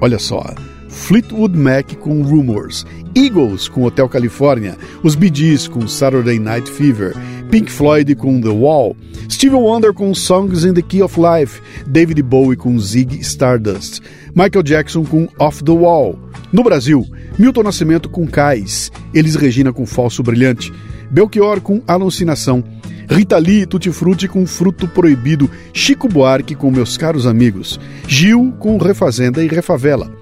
Olha 0.00 0.18
só. 0.18 0.42
Fleetwood 0.88 1.54
Mac 1.58 1.96
com 1.96 2.22
Rumors, 2.22 2.86
Eagles 3.14 3.68
com 3.68 3.82
Hotel 3.82 4.08
California, 4.08 4.78
os 5.02 5.14
Bee 5.14 5.30
Gees 5.34 5.68
com 5.68 5.86
Saturday 5.86 6.38
Night 6.38 6.70
Fever, 6.70 7.14
Pink 7.54 7.70
Floyd 7.70 8.16
com 8.16 8.40
The 8.40 8.48
Wall, 8.48 8.96
Stevie 9.30 9.54
Wonder 9.54 9.94
com 9.94 10.12
Songs 10.12 10.64
in 10.64 10.74
the 10.74 10.82
Key 10.82 11.02
of 11.02 11.16
Life, 11.20 11.62
David 11.86 12.20
Bowie 12.20 12.56
com 12.56 12.76
Zig 12.80 13.20
Stardust, 13.20 14.02
Michael 14.34 14.64
Jackson 14.64 15.04
com 15.04 15.28
Off 15.38 15.62
the 15.62 15.70
Wall. 15.70 16.18
No 16.52 16.64
Brasil, 16.64 17.06
Milton 17.38 17.62
Nascimento 17.62 18.08
com 18.08 18.26
Cais, 18.26 18.90
Elis 19.14 19.36
Regina 19.36 19.72
com 19.72 19.86
Falso 19.86 20.20
Brilhante, 20.20 20.72
Belchior 21.12 21.60
com 21.60 21.80
Alucinação, 21.86 22.64
Rita 23.08 23.38
Lee 23.38 23.66
Tutti 23.66 23.92
Frutti 23.92 24.26
com 24.26 24.44
Fruto 24.48 24.88
Proibido, 24.88 25.48
Chico 25.72 26.08
Buarque 26.08 26.56
com 26.56 26.72
Meus 26.72 26.96
Caros 26.96 27.24
Amigos, 27.24 27.78
Gil 28.08 28.52
com 28.58 28.78
Refazenda 28.78 29.44
e 29.44 29.46
Refavela, 29.46 30.12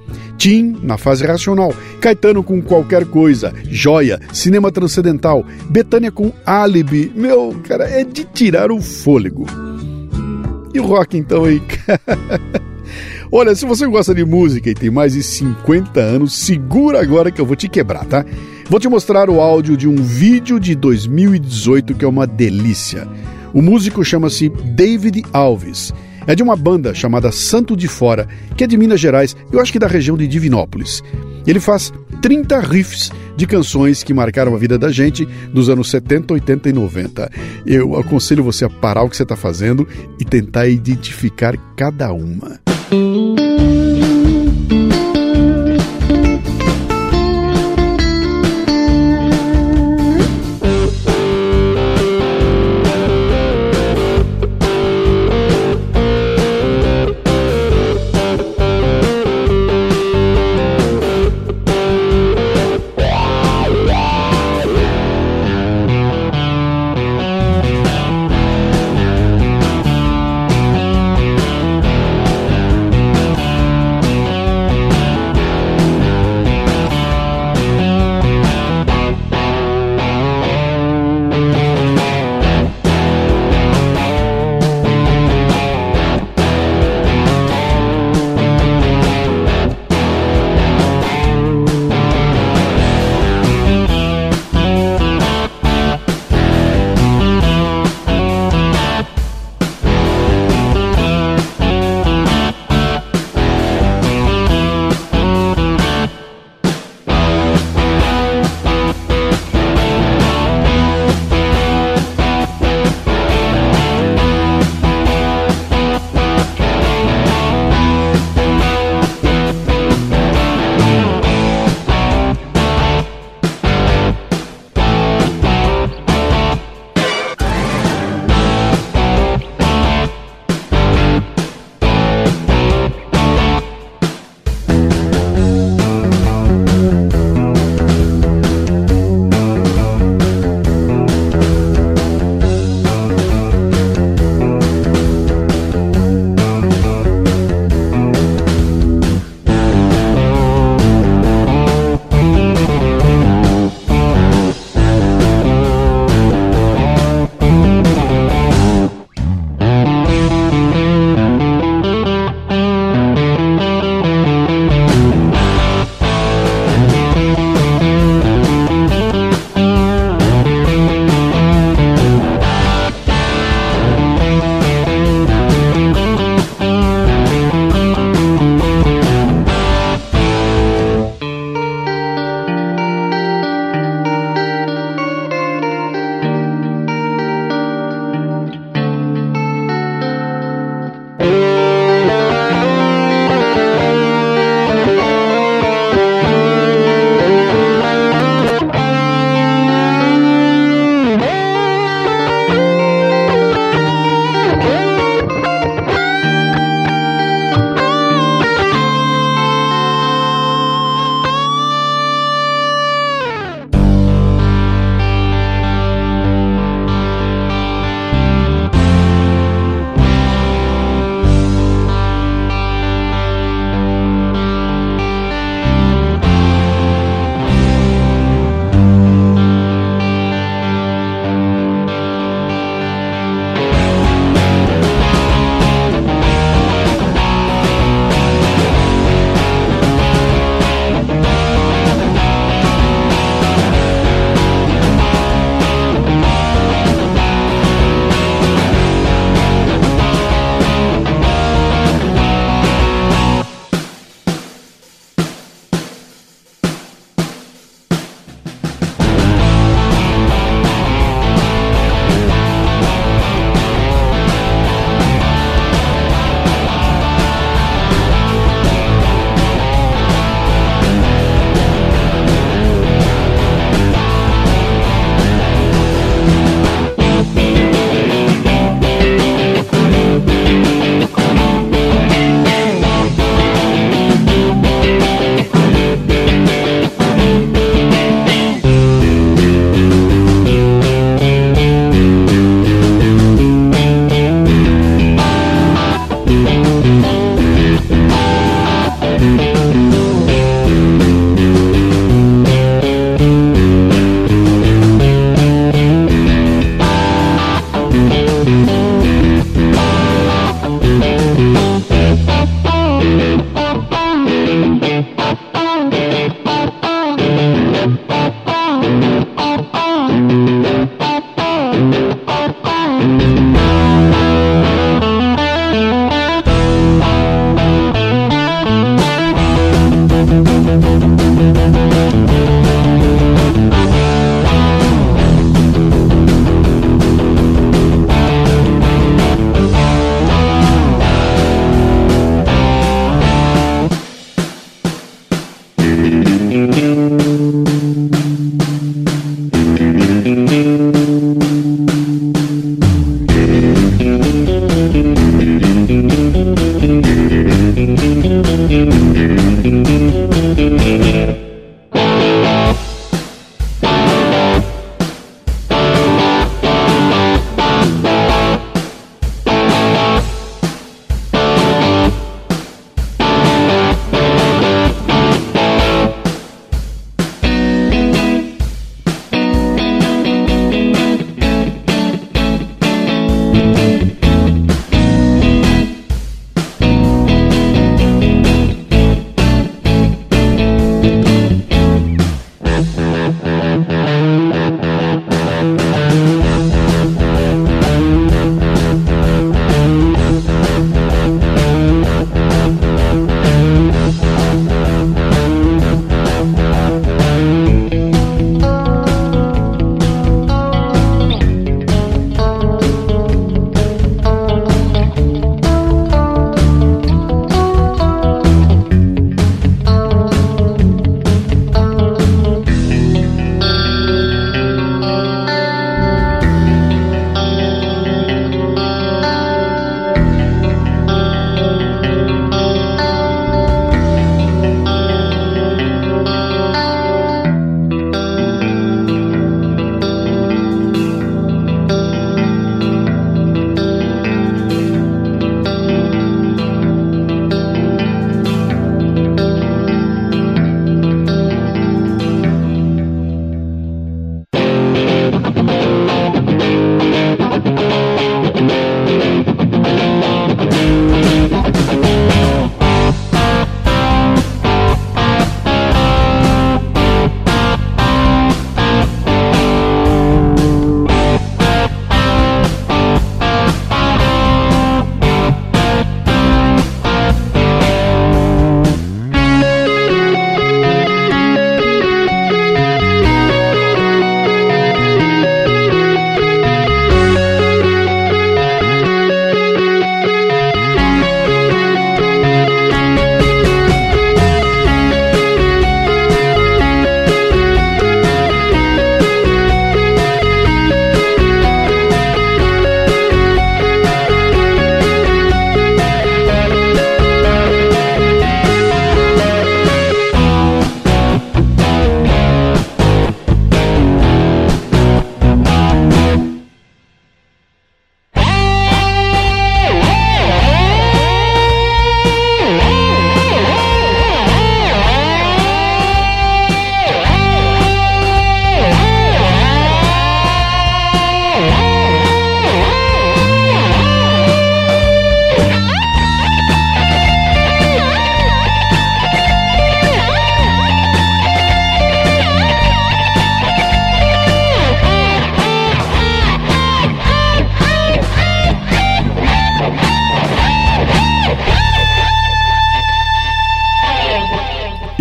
Tim 0.42 0.76
na 0.82 0.98
fase 0.98 1.24
racional, 1.24 1.72
Caetano 2.00 2.42
com 2.42 2.60
Qualquer 2.60 3.06
Coisa, 3.06 3.54
Joia, 3.62 4.18
Cinema 4.32 4.72
Transcendental, 4.72 5.46
Betânia 5.70 6.10
com 6.10 6.32
Álibi, 6.44 7.12
meu, 7.14 7.54
cara, 7.62 7.88
é 7.88 8.02
de 8.02 8.24
tirar 8.24 8.72
o 8.72 8.82
fôlego. 8.82 9.46
E 10.74 10.80
o 10.80 10.84
rock 10.84 11.16
então 11.16 11.44
aí? 11.44 11.62
Olha, 13.30 13.54
se 13.54 13.64
você 13.64 13.86
gosta 13.86 14.12
de 14.12 14.24
música 14.24 14.68
e 14.68 14.74
tem 14.74 14.90
mais 14.90 15.12
de 15.12 15.22
50 15.22 16.00
anos, 16.00 16.32
segura 16.34 17.00
agora 17.00 17.30
que 17.30 17.40
eu 17.40 17.46
vou 17.46 17.54
te 17.54 17.68
quebrar, 17.68 18.04
tá? 18.06 18.24
Vou 18.68 18.80
te 18.80 18.88
mostrar 18.88 19.30
o 19.30 19.40
áudio 19.40 19.76
de 19.76 19.86
um 19.86 19.94
vídeo 19.94 20.58
de 20.58 20.74
2018 20.74 21.94
que 21.94 22.04
é 22.04 22.08
uma 22.08 22.26
delícia. 22.26 23.06
O 23.54 23.62
músico 23.62 24.04
chama-se 24.04 24.48
David 24.48 25.22
Alves. 25.32 25.94
É 26.26 26.34
de 26.34 26.42
uma 26.42 26.56
banda 26.56 26.94
chamada 26.94 27.32
Santo 27.32 27.76
de 27.76 27.88
Fora, 27.88 28.28
que 28.56 28.64
é 28.64 28.66
de 28.66 28.76
Minas 28.76 29.00
Gerais, 29.00 29.36
eu 29.52 29.60
acho 29.60 29.72
que 29.72 29.78
da 29.78 29.86
região 29.86 30.16
de 30.16 30.26
Divinópolis. 30.26 31.02
Ele 31.46 31.60
faz 31.60 31.92
30 32.20 32.60
riffs 32.60 33.10
de 33.36 33.46
canções 33.46 34.02
que 34.02 34.14
marcaram 34.14 34.54
a 34.54 34.58
vida 34.58 34.78
da 34.78 34.90
gente 34.90 35.26
nos 35.52 35.68
anos 35.68 35.90
70, 35.90 36.34
80 36.34 36.68
e 36.68 36.72
90. 36.72 37.30
Eu 37.66 37.96
aconselho 37.96 38.44
você 38.44 38.64
a 38.64 38.70
parar 38.70 39.02
o 39.02 39.10
que 39.10 39.16
você 39.16 39.24
está 39.24 39.36
fazendo 39.36 39.86
e 40.20 40.24
tentar 40.24 40.68
identificar 40.68 41.56
cada 41.76 42.12
uma. 42.12 42.60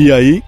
E 0.02 0.12
aí, 0.12 0.42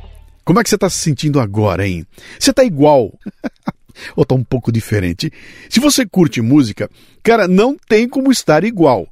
como 0.43 0.59
é 0.59 0.63
que 0.63 0.69
você 0.69 0.73
está 0.73 0.89
se 0.89 0.97
sentindo 0.97 1.39
agora, 1.39 1.87
hein? 1.87 2.07
Você 2.39 2.49
está 2.49 2.63
igual? 2.63 3.13
Ou 4.17 4.23
está 4.23 4.33
um 4.33 4.43
pouco 4.43 4.71
diferente? 4.71 5.31
Se 5.69 5.79
você 5.79 6.07
curte 6.07 6.41
música, 6.41 6.89
cara, 7.21 7.47
não 7.47 7.77
tem 7.87 8.09
como 8.09 8.31
estar 8.31 8.63
igual. 8.63 9.07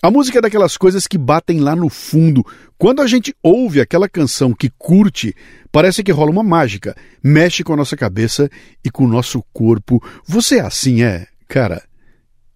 A 0.00 0.10
música 0.10 0.38
é 0.38 0.40
daquelas 0.40 0.78
coisas 0.78 1.06
que 1.06 1.18
batem 1.18 1.60
lá 1.60 1.76
no 1.76 1.90
fundo. 1.90 2.42
Quando 2.78 3.02
a 3.02 3.06
gente 3.06 3.36
ouve 3.42 3.78
aquela 3.78 4.08
canção 4.08 4.54
que 4.54 4.72
curte, 4.78 5.36
parece 5.70 6.02
que 6.02 6.10
rola 6.10 6.30
uma 6.30 6.42
mágica, 6.42 6.96
mexe 7.22 7.62
com 7.62 7.74
a 7.74 7.76
nossa 7.76 7.98
cabeça 7.98 8.48
e 8.82 8.90
com 8.90 9.04
o 9.04 9.08
nosso 9.08 9.44
corpo. 9.52 10.02
Você 10.26 10.56
é 10.56 10.62
assim, 10.62 11.02
é? 11.02 11.26
Cara, 11.46 11.84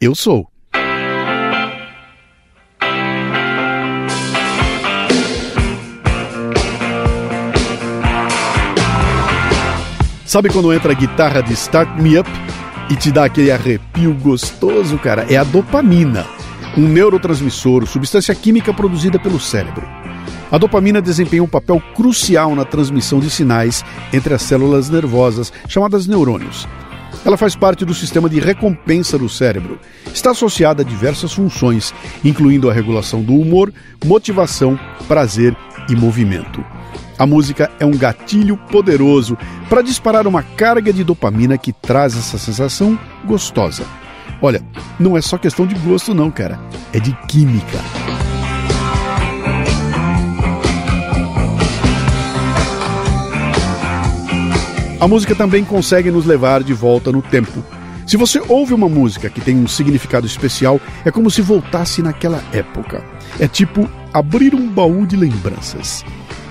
eu 0.01 0.15
sou. 0.15 0.50
Sabe 10.31 10.49
quando 10.49 10.73
entra 10.73 10.93
a 10.93 10.95
guitarra 10.95 11.43
de 11.43 11.53
Start 11.55 12.01
Me 12.01 12.17
Up 12.17 12.31
e 12.89 12.95
te 12.95 13.11
dá 13.11 13.25
aquele 13.25 13.51
arrepio 13.51 14.15
gostoso, 14.15 14.97
cara? 14.97 15.27
É 15.29 15.37
a 15.37 15.43
dopamina, 15.43 16.25
um 16.79 16.87
neurotransmissor, 16.87 17.85
substância 17.85 18.33
química 18.33 18.73
produzida 18.73 19.19
pelo 19.19 19.41
cérebro. 19.41 19.85
A 20.49 20.57
dopamina 20.57 21.03
desempenha 21.03 21.43
um 21.43 21.49
papel 21.49 21.83
crucial 21.97 22.55
na 22.55 22.65
transmissão 22.65 23.19
de 23.19 23.29
sinais 23.29 23.85
entre 24.13 24.33
as 24.33 24.43
células 24.43 24.89
nervosas, 24.89 25.53
chamadas 25.67 26.07
neurônios. 26.07 26.69
Ela 27.25 27.37
faz 27.37 27.57
parte 27.57 27.85
do 27.85 27.93
sistema 27.93 28.29
de 28.29 28.39
recompensa 28.39 29.19
do 29.19 29.29
cérebro. 29.29 29.81
Está 30.15 30.31
associada 30.31 30.83
a 30.83 30.87
diversas 30.87 31.33
funções, 31.33 31.93
incluindo 32.25 32.71
a 32.71 32.73
regulação 32.73 33.21
do 33.21 33.35
humor, 33.35 33.75
motivação, 34.05 34.79
prazer 35.09 35.57
e 35.89 35.97
movimento. 35.97 36.65
A 37.21 37.27
música 37.27 37.71
é 37.79 37.85
um 37.85 37.91
gatilho 37.91 38.57
poderoso 38.57 39.37
para 39.69 39.83
disparar 39.83 40.27
uma 40.27 40.43
carga 40.43 40.91
de 40.91 41.05
dopamina 41.05 41.59
que 41.59 41.71
traz 41.71 42.17
essa 42.17 42.39
sensação 42.39 42.99
gostosa. 43.27 43.85
Olha, 44.41 44.63
não 44.99 45.19
é 45.19 45.21
só 45.21 45.37
questão 45.37 45.67
de 45.67 45.75
gosto, 45.75 46.15
não, 46.15 46.31
cara. 46.31 46.59
É 46.95 46.99
de 46.99 47.13
química. 47.29 47.79
A 54.99 55.07
música 55.07 55.35
também 55.35 55.63
consegue 55.63 56.11
nos 56.11 56.25
levar 56.25 56.63
de 56.63 56.73
volta 56.73 57.13
no 57.13 57.21
tempo. 57.21 57.63
Se 58.07 58.17
você 58.17 58.43
ouve 58.49 58.73
uma 58.73 58.89
música 58.89 59.29
que 59.29 59.43
tem 59.43 59.59
um 59.59 59.69
significado 59.69 60.27
especial, 60.27 60.81
é 61.05 61.11
como 61.11 61.31
se 61.31 61.43
voltasse 61.43 62.01
naquela 62.01 62.43
época. 62.51 63.05
É 63.39 63.47
tipo 63.47 63.87
abrir 64.11 64.55
um 64.55 64.67
baú 64.67 65.07
de 65.07 65.17
lembranças. 65.17 66.03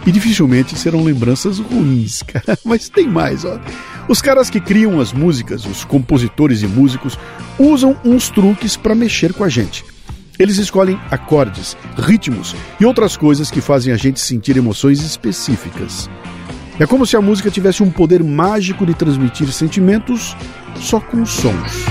E 0.09 0.11
dificilmente 0.11 0.75
serão 0.75 1.03
lembranças 1.03 1.59
ruins, 1.59 2.23
cara. 2.25 2.57
Mas 2.65 2.89
tem 2.89 3.07
mais, 3.07 3.45
ó. 3.45 3.59
Os 4.07 4.23
caras 4.23 4.49
que 4.49 4.59
criam 4.59 4.99
as 4.99 5.13
músicas, 5.13 5.67
os 5.67 5.85
compositores 5.85 6.63
e 6.63 6.67
músicos, 6.67 7.15
usam 7.59 7.95
uns 8.03 8.27
truques 8.27 8.75
para 8.75 8.95
mexer 8.95 9.33
com 9.33 9.43
a 9.43 9.49
gente. 9.49 9.85
Eles 10.39 10.57
escolhem 10.57 10.99
acordes, 11.11 11.77
ritmos 11.95 12.55
e 12.79 12.85
outras 12.85 13.15
coisas 13.15 13.51
que 13.51 13.61
fazem 13.61 13.93
a 13.93 13.97
gente 13.97 14.19
sentir 14.19 14.57
emoções 14.57 14.99
específicas. 15.03 16.09
É 16.79 16.87
como 16.87 17.05
se 17.05 17.15
a 17.15 17.21
música 17.21 17.51
tivesse 17.51 17.83
um 17.83 17.91
poder 17.91 18.23
mágico 18.23 18.87
de 18.87 18.95
transmitir 18.95 19.51
sentimentos 19.51 20.35
só 20.77 20.99
com 20.99 21.23
sons. 21.23 21.85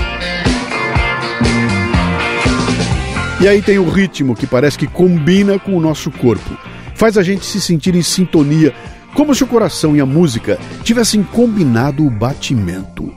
E 3.39 3.47
aí 3.47 3.61
tem 3.61 3.79
o 3.79 3.89
ritmo 3.89 4.35
que 4.35 4.45
parece 4.45 4.77
que 4.77 4.87
combina 4.87 5.57
com 5.57 5.73
o 5.77 5.79
nosso 5.79 6.11
corpo 6.11 6.68
faz 6.99 7.17
a 7.17 7.23
gente 7.23 7.45
se 7.45 7.61
sentir 7.61 7.95
em 7.95 8.01
sintonia, 8.01 8.75
como 9.15 9.33
se 9.33 9.41
o 9.41 9.47
coração 9.47 9.95
e 9.95 10.01
a 10.01 10.05
música 10.05 10.59
tivessem 10.83 11.23
combinado 11.23 12.05
o 12.05 12.09
batimento. 12.09 13.09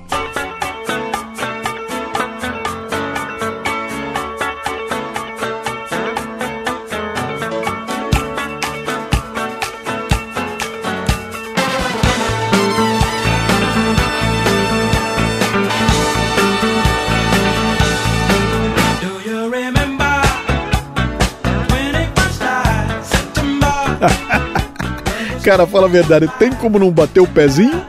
Cara, 25.42 25.66
fala 25.66 25.86
a 25.86 25.90
verdade, 25.90 26.30
tem 26.38 26.52
como 26.52 26.78
não 26.78 26.88
bater 26.90 27.20
o 27.20 27.26
pezinho? 27.26 27.84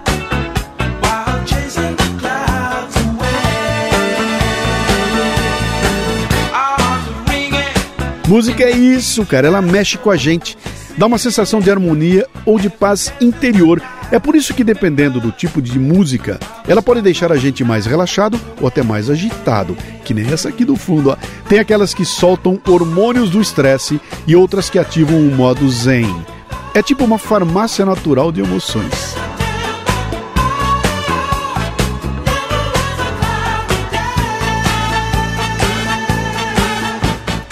Música 8.27 8.63
é 8.63 8.71
isso, 8.71 9.23
cara, 9.23 9.45
ela 9.45 9.61
mexe 9.61 9.99
com 9.99 10.09
a 10.09 10.15
gente, 10.15 10.57
dá 10.97 11.05
uma 11.05 11.19
sensação 11.19 11.59
de 11.59 11.69
harmonia 11.69 12.25
ou 12.43 12.57
de 12.57 12.69
paz 12.71 13.13
interior. 13.21 13.79
É 14.11 14.17
por 14.17 14.35
isso 14.35 14.55
que, 14.55 14.63
dependendo 14.63 15.19
do 15.19 15.31
tipo 15.31 15.61
de 15.61 15.77
música, 15.77 16.39
ela 16.67 16.81
pode 16.81 17.03
deixar 17.03 17.31
a 17.31 17.37
gente 17.37 17.63
mais 17.63 17.85
relaxado 17.85 18.39
ou 18.59 18.67
até 18.67 18.81
mais 18.81 19.11
agitado, 19.11 19.77
que 20.03 20.13
nem 20.13 20.31
essa 20.33 20.49
aqui 20.49 20.65
do 20.65 20.75
fundo. 20.75 21.11
Ó. 21.11 21.17
Tem 21.47 21.59
aquelas 21.59 21.93
que 21.93 22.03
soltam 22.03 22.59
hormônios 22.67 23.29
do 23.29 23.39
estresse 23.39 24.01
e 24.25 24.35
outras 24.35 24.71
que 24.71 24.79
ativam 24.79 25.19
o 25.19 25.35
modo 25.35 25.69
zen. 25.69 26.25
É 26.75 26.81
tipo 26.81 27.03
uma 27.03 27.19
farmácia 27.19 27.85
natural 27.85 28.31
de 28.31 28.41
emoções. 28.41 29.15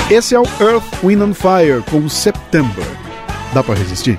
Esse 0.10 0.34
é 0.34 0.40
o 0.40 0.44
Earth, 0.60 0.84
Wind 1.04 1.22
and 1.22 1.34
Fire 1.36 1.84
com 1.90 2.10
September. 2.10 2.84
Dá 3.54 3.64
para 3.64 3.76
resistir? 3.76 4.18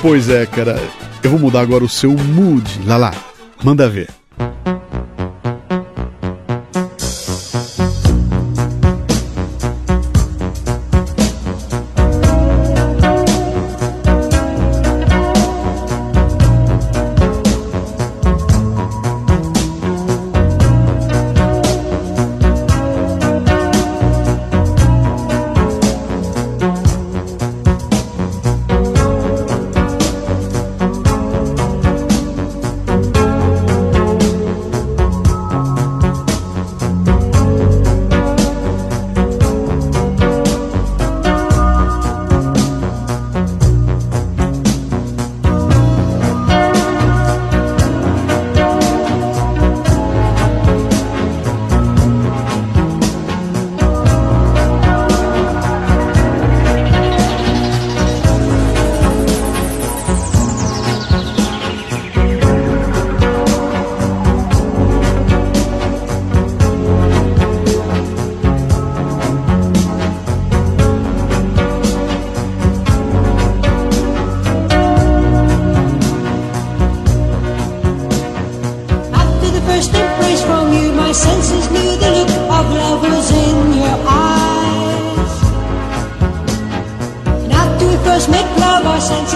Pois 0.00 0.28
é, 0.28 0.46
cara. 0.46 0.80
Eu 1.24 1.30
vou 1.30 1.40
mudar 1.40 1.60
agora 1.60 1.82
o 1.82 1.88
seu 1.88 2.12
mood. 2.12 2.82
Lá 2.86 2.96
lá. 2.96 3.12
Manda 3.64 3.88
ver. 3.88 4.08
Ah. 89.08 89.26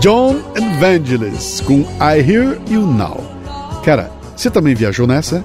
John 0.00 0.36
Evangelis 0.54 1.60
com 1.60 1.80
I 2.00 2.20
Hear 2.20 2.58
You 2.68 2.86
Now. 2.86 3.20
Cara, 3.84 4.10
você 4.36 4.50
também 4.50 4.74
viajou 4.74 5.06
nessa? 5.06 5.44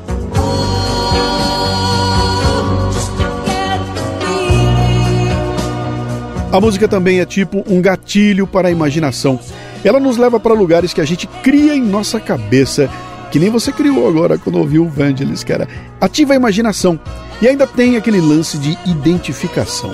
A 6.51 6.61
música 6.61 6.87
também 6.87 7.19
é 7.19 7.25
tipo 7.25 7.63
um 7.67 7.81
gatilho 7.81 8.47
para 8.47 8.69
a 8.69 8.71
imaginação. 8.71 9.39
Ela 9.83 9.99
nos 9.99 10.15
leva 10.17 10.39
para 10.39 10.53
lugares 10.53 10.93
que 10.93 11.01
a 11.01 11.05
gente 11.05 11.27
cria 11.27 11.75
em 11.75 11.81
nossa 11.81 12.19
cabeça 12.19 12.89
que 13.35 13.39
nem 13.39 13.49
você 13.49 13.69
criou 13.69 14.07
agora 14.07 14.37
quando 14.37 14.59
ouviu 14.59 14.87
Vangelis, 14.87 15.43
cara. 15.43 15.67
Ativa 15.99 16.31
a 16.31 16.37
imaginação 16.37 16.97
e 17.41 17.47
ainda 17.49 17.67
tem 17.67 17.97
aquele 17.97 18.21
lance 18.21 18.57
de 18.57 18.77
identificação. 18.85 19.91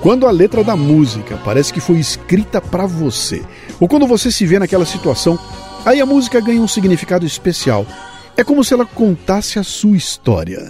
Quando 0.00 0.26
a 0.26 0.32
letra 0.32 0.64
da 0.64 0.74
música 0.74 1.38
parece 1.44 1.72
que 1.72 1.78
foi 1.78 1.98
escrita 1.98 2.60
para 2.60 2.84
você, 2.84 3.44
ou 3.78 3.86
quando 3.86 4.04
você 4.04 4.32
se 4.32 4.44
vê 4.44 4.58
naquela 4.58 4.84
situação, 4.84 5.38
aí 5.84 6.00
a 6.00 6.06
música 6.06 6.40
ganha 6.40 6.60
um 6.60 6.66
significado 6.66 7.24
especial. 7.24 7.86
É 8.36 8.42
como 8.42 8.64
se 8.64 8.74
ela 8.74 8.84
contasse 8.84 9.60
a 9.60 9.62
sua 9.62 9.96
história. 9.96 10.68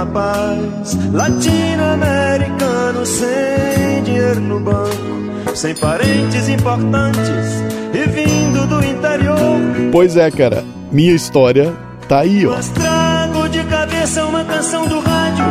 Rapaz 0.00 0.96
latino-americano 1.12 3.04
sem 3.04 4.02
dinheiro 4.02 4.40
no 4.40 4.60
banco, 4.60 5.54
sem 5.54 5.74
parentes 5.74 6.48
importantes 6.48 7.62
e 7.92 8.08
vindo 8.08 8.66
do 8.66 8.82
interior. 8.82 9.60
Pois 9.92 10.16
é, 10.16 10.30
cara, 10.30 10.64
minha 10.90 11.12
história 11.12 11.74
tá 12.08 12.20
aí, 12.20 12.46
ó. 12.46 12.52
Mas 12.52 12.70
trago 12.70 13.48
de 13.50 13.62
cabeça 13.64 14.24
uma 14.24 14.42
canção 14.44 14.86
do 14.86 15.00
rádio 15.00 15.44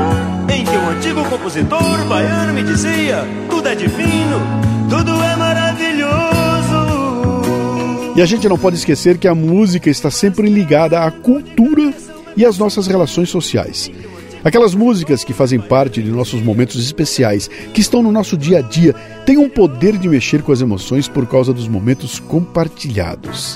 em 0.52 0.66
que 0.66 0.76
um 0.76 0.90
antigo 0.90 1.24
compositor 1.26 2.06
baiano 2.06 2.54
me 2.54 2.64
dizia: 2.64 3.24
tudo 3.50 3.70
é 3.70 3.76
divino, 3.76 4.42
tudo 4.90 5.12
é 5.24 5.36
maravilhoso. 5.36 6.10
E 8.16 8.22
a 8.22 8.26
gente 8.26 8.50
não 8.50 8.58
pode 8.58 8.76
esquecer 8.78 9.18
que 9.18 9.28
a 9.28 9.36
música 9.36 9.90
está 9.90 10.10
sempre 10.10 10.50
ligada 10.50 11.00
à 11.00 11.12
cultura 11.12 11.94
e 12.36 12.46
às 12.46 12.58
nossas 12.58 12.88
relações 12.88 13.30
sociais. 13.30 13.92
Aquelas 14.44 14.74
músicas 14.74 15.24
que 15.24 15.34
fazem 15.34 15.60
parte 15.60 16.02
de 16.02 16.10
nossos 16.10 16.42
momentos 16.42 16.82
especiais, 16.82 17.50
que 17.74 17.82
estão 17.82 18.02
no 18.02 18.12
nosso 18.12 18.38
dia 18.38 18.60
a 18.60 18.62
dia, 18.62 18.94
têm 19.26 19.38
um 19.38 19.50
poder 19.50 19.98
de 19.98 20.08
mexer 20.08 20.42
com 20.42 20.52
as 20.52 20.62
emoções 20.62 21.08
por 21.08 21.28
causa 21.28 21.54
dos 21.54 21.68
momentos 21.68 22.20
compartilhados. 22.20 23.56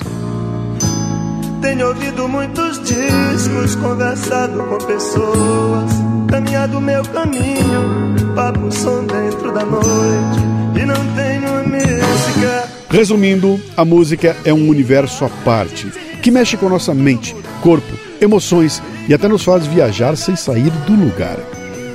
Tenho 1.62 1.88
ouvido 1.88 2.28
muitos 2.28 2.78
discos, 2.82 3.74
conversado 3.76 4.62
com 4.64 4.76
pessoas, 4.86 5.90
caminhado 6.28 6.78
meu 6.78 7.02
caminho, 7.04 8.34
papo 8.34 8.70
som 8.70 9.06
dentro 9.06 9.52
da 9.54 9.64
noite, 9.64 10.82
e 10.82 10.84
não 10.84 11.14
tenho 11.14 11.34
música. 11.66 12.68
Resumindo, 12.90 13.58
a 13.74 13.84
música 13.84 14.36
é 14.44 14.52
um 14.52 14.68
universo 14.68 15.24
à 15.24 15.30
parte, 15.30 15.90
que 16.24 16.30
mexe 16.30 16.56
com 16.56 16.70
nossa 16.70 16.94
mente, 16.94 17.36
corpo, 17.60 17.98
emoções 18.18 18.82
e 19.06 19.12
até 19.12 19.28
nos 19.28 19.44
faz 19.44 19.66
viajar 19.66 20.16
sem 20.16 20.34
sair 20.34 20.70
do 20.86 20.94
lugar. 20.94 21.36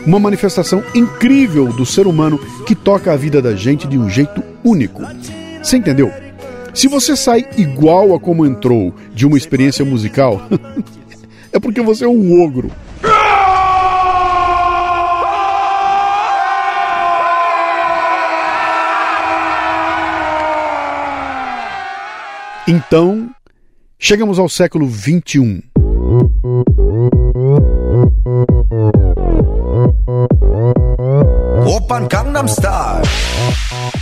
Uma 0.06 0.20
manifestação 0.20 0.84
incrível 0.94 1.74
do 1.74 1.84
ser 1.84 2.06
humano 2.06 2.38
que 2.63 2.76
toca 2.76 3.12
a 3.12 3.15
vida 3.15 3.42
da 3.42 3.56
gente 3.56 3.88
de 3.88 3.98
um 3.98 4.08
jeito 4.08 4.44
único. 4.63 5.02
Você 5.63 5.78
entendeu? 5.78 6.13
Se 6.76 6.88
você 6.88 7.15
sai 7.18 7.44
igual 7.58 8.13
a 8.13 8.20
como 8.20 8.46
entrou 8.46 8.94
de 9.15 9.26
uma 9.26 9.36
experiência 9.36 9.84
musical, 9.84 10.39
é 11.52 11.60
porque 11.60 11.82
você 11.82 12.06
é 12.06 12.08
um 12.08 12.39
ogro. 12.39 12.70
Então, 22.68 23.28
chegamos 24.00 24.40
ao 24.40 24.48
século 24.48 24.88
21. 24.88 25.62
Open 31.68 32.08
Gangnam 32.10 32.48
Style. 32.48 33.06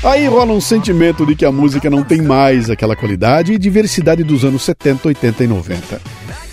Aí 0.04 0.28
rola 0.28 0.54
um 0.54 0.62
sentimento 0.62 1.26
de 1.26 1.36
que 1.36 1.44
a 1.44 1.52
música 1.52 1.90
não 1.90 2.04
tem 2.04 2.22
mais 2.22 2.70
aquela 2.70 2.96
qualidade 2.96 3.54
e 3.54 3.58
diversidade 3.58 4.24
dos 4.24 4.46
anos 4.46 4.62
70, 4.62 5.08
80 5.08 5.44
e 5.44 5.48
90. 5.48 6.02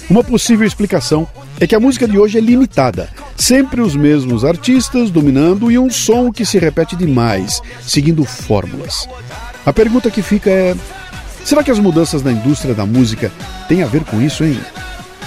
Uma 0.09 0.25
possível 0.25 0.67
explicação 0.67 1.29
é 1.61 1.67
que 1.67 1.75
a 1.75 1.81
música 1.81 2.09
de 2.09 2.19
hoje 2.19 2.39
é 2.39 2.41
limitada, 2.41 3.11
sempre 3.37 3.83
os 3.83 3.95
mesmos 3.95 4.45
artistas 4.45 5.11
dominando 5.11 5.71
e 5.71 5.79
um 5.79 5.91
som 5.91 6.33
que 6.33 6.47
se 6.47 6.59
repete 6.59 6.97
demais, 6.97 7.61
seguindo 7.83 8.25
fórmulas. 8.25 9.07
A 9.65 9.73
pergunta 9.73 10.11
que 10.11 10.23
fica 10.23 10.51
é: 10.51 10.75
será 11.45 11.63
que 11.63 11.71
as 11.71 11.79
mudanças 11.79 12.23
na 12.23 12.33
indústria 12.33 12.75
da 12.75 12.87
música 12.87 13.31
têm 13.69 13.83
a 13.83 13.87
ver 13.87 14.05
com 14.05 14.21
isso, 14.21 14.45
hein? 14.45 14.59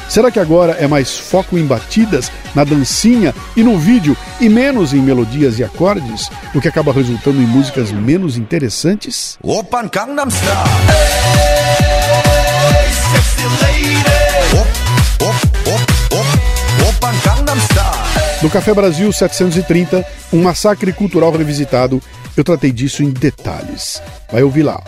Será 0.09 0.31
que 0.31 0.39
agora 0.39 0.73
é 0.73 0.87
mais 0.87 1.17
foco 1.17 1.57
em 1.57 1.65
batidas, 1.65 2.31
na 2.55 2.63
dancinha 2.63 3.35
e 3.55 3.63
no 3.63 3.77
vídeo 3.77 4.15
e 4.39 4.47
menos 4.47 4.93
em 4.93 5.01
melodias 5.01 5.59
e 5.59 5.63
acordes, 5.63 6.29
o 6.55 6.61
que 6.61 6.67
acaba 6.67 6.93
resultando 6.93 7.41
em 7.41 7.45
músicas 7.45 7.91
menos 7.91 8.37
interessantes? 8.37 9.37
Open 9.43 9.89
Gangnam 9.91 10.29
Style. 10.29 10.53
Hey, 12.49 12.93
sexy 12.93 13.43
lady. 13.61 14.07
No 18.41 18.51
Café 18.51 18.71
Brasil 18.71 19.11
730, 19.11 20.05
um 20.31 20.43
massacre 20.43 20.93
cultural 20.93 21.31
revisitado, 21.31 22.01
eu 22.35 22.43
tratei 22.43 22.71
disso 22.71 23.01
em 23.01 23.09
detalhes. 23.09 24.01
Vai 24.31 24.43
ouvir 24.43 24.61
lá. 24.61 24.79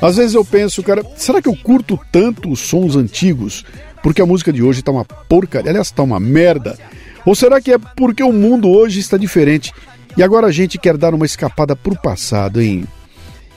Às 0.00 0.16
vezes 0.16 0.34
eu 0.34 0.44
penso, 0.44 0.82
cara, 0.82 1.04
será 1.16 1.40
que 1.40 1.48
eu 1.48 1.56
curto 1.56 1.98
tanto 2.12 2.50
os 2.50 2.60
sons 2.60 2.96
antigos 2.96 3.64
porque 4.02 4.20
a 4.20 4.26
música 4.26 4.52
de 4.52 4.62
hoje 4.62 4.82
tá 4.82 4.92
uma 4.92 5.04
porcaria, 5.04 5.70
aliás, 5.70 5.90
tá 5.90 6.02
uma 6.02 6.20
merda? 6.20 6.78
Ou 7.24 7.34
será 7.34 7.60
que 7.60 7.72
é 7.72 7.78
porque 7.78 8.22
o 8.22 8.32
mundo 8.32 8.68
hoje 8.68 9.00
está 9.00 9.16
diferente 9.16 9.72
e 10.16 10.22
agora 10.22 10.48
a 10.48 10.52
gente 10.52 10.78
quer 10.78 10.96
dar 10.96 11.14
uma 11.14 11.24
escapada 11.24 11.74
pro 11.74 11.98
passado, 12.00 12.60
hein? 12.60 12.84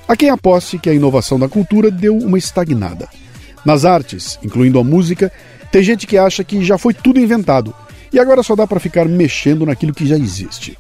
Há 0.08 0.16
quem 0.16 0.30
aposte 0.30 0.80
que 0.80 0.90
a 0.90 0.94
inovação 0.94 1.38
da 1.38 1.50
cultura 1.50 1.92
deu 1.92 2.18
uma 2.18 2.38
estagnada. 2.38 3.10
Nas 3.66 3.84
artes, 3.84 4.40
incluindo 4.42 4.80
a 4.80 4.84
música, 4.84 5.30
tem 5.70 5.84
gente 5.84 6.08
que 6.08 6.18
acha 6.18 6.46
que 6.46 6.64
já 6.64 6.78
foi 6.78 6.94
tudo 6.94 7.20
inventado 7.20 7.76
e 8.14 8.18
agora 8.18 8.42
só 8.42 8.56
dá 8.56 8.66
para 8.66 8.80
ficar 8.80 9.06
mexendo 9.06 9.66
naquilo 9.66 9.94
que 9.94 10.08
já 10.08 10.18
existe. 10.18 10.78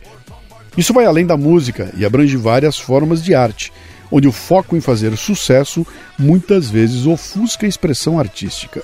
Isso 0.77 0.93
vai 0.93 1.05
além 1.05 1.25
da 1.25 1.35
música 1.35 1.91
e 1.97 2.05
abrange 2.05 2.37
várias 2.37 2.79
formas 2.79 3.21
de 3.21 3.35
arte, 3.35 3.73
onde 4.11 4.27
o 4.27 4.31
foco 4.31 4.75
em 4.75 4.81
fazer 4.81 5.15
sucesso 5.17 5.85
muitas 6.17 6.69
vezes 6.69 7.05
ofusca 7.05 7.65
a 7.65 7.69
expressão 7.69 8.19
artística. 8.19 8.83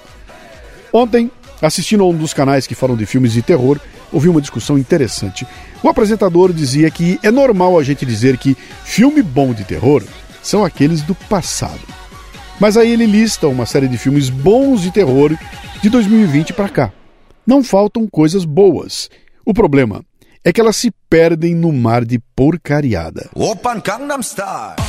Ontem, 0.92 1.32
assistindo 1.62 2.04
a 2.04 2.08
um 2.08 2.16
dos 2.16 2.34
canais 2.34 2.68
que 2.68 2.76
falam 2.76 2.96
de 2.96 3.06
filmes 3.06 3.34
de 3.34 3.42
terror, 3.42 3.80
ouvi 4.12 4.30
uma 4.30 4.42
discussão 4.42 4.78
interessante. 4.78 5.48
O 5.82 5.90
apresentador 5.90 6.54
dizia 6.54 6.90
que 6.92 7.20
é 7.24 7.32
normal 7.32 7.80
a 7.80 7.84
gente 7.84 8.06
dizer 8.06 8.38
que 8.38 8.56
filme 8.84 9.22
bom 9.22 9.54
de 9.54 9.64
terror 9.64 10.04
são 10.42 10.64
aqueles 10.64 11.02
do 11.02 11.16
passado. 11.16 11.82
Mas 12.60 12.78
aí 12.78 12.92
ele 12.92 13.06
lista 13.06 13.48
uma 13.48 13.66
série 13.66 13.88
de 13.88 13.98
filmes 13.98 14.30
bons 14.30 14.82
de 14.82 14.92
terror 14.92 15.36
de 15.82 15.90
2020 15.90 16.54
para 16.54 16.70
cá. 16.70 16.94
Não 17.46 17.64
faltam 17.64 18.08
coisas 18.08 18.46
boas. 18.46 19.10
O 19.46 19.54
problema 19.54 20.06
é 20.44 20.52
que 20.52 20.60
elas 20.60 20.76
se 20.76 20.92
perdem 21.10 21.56
no 21.56 21.72
mar 21.72 22.04
de 22.04 22.20
porcariada. 22.36 23.30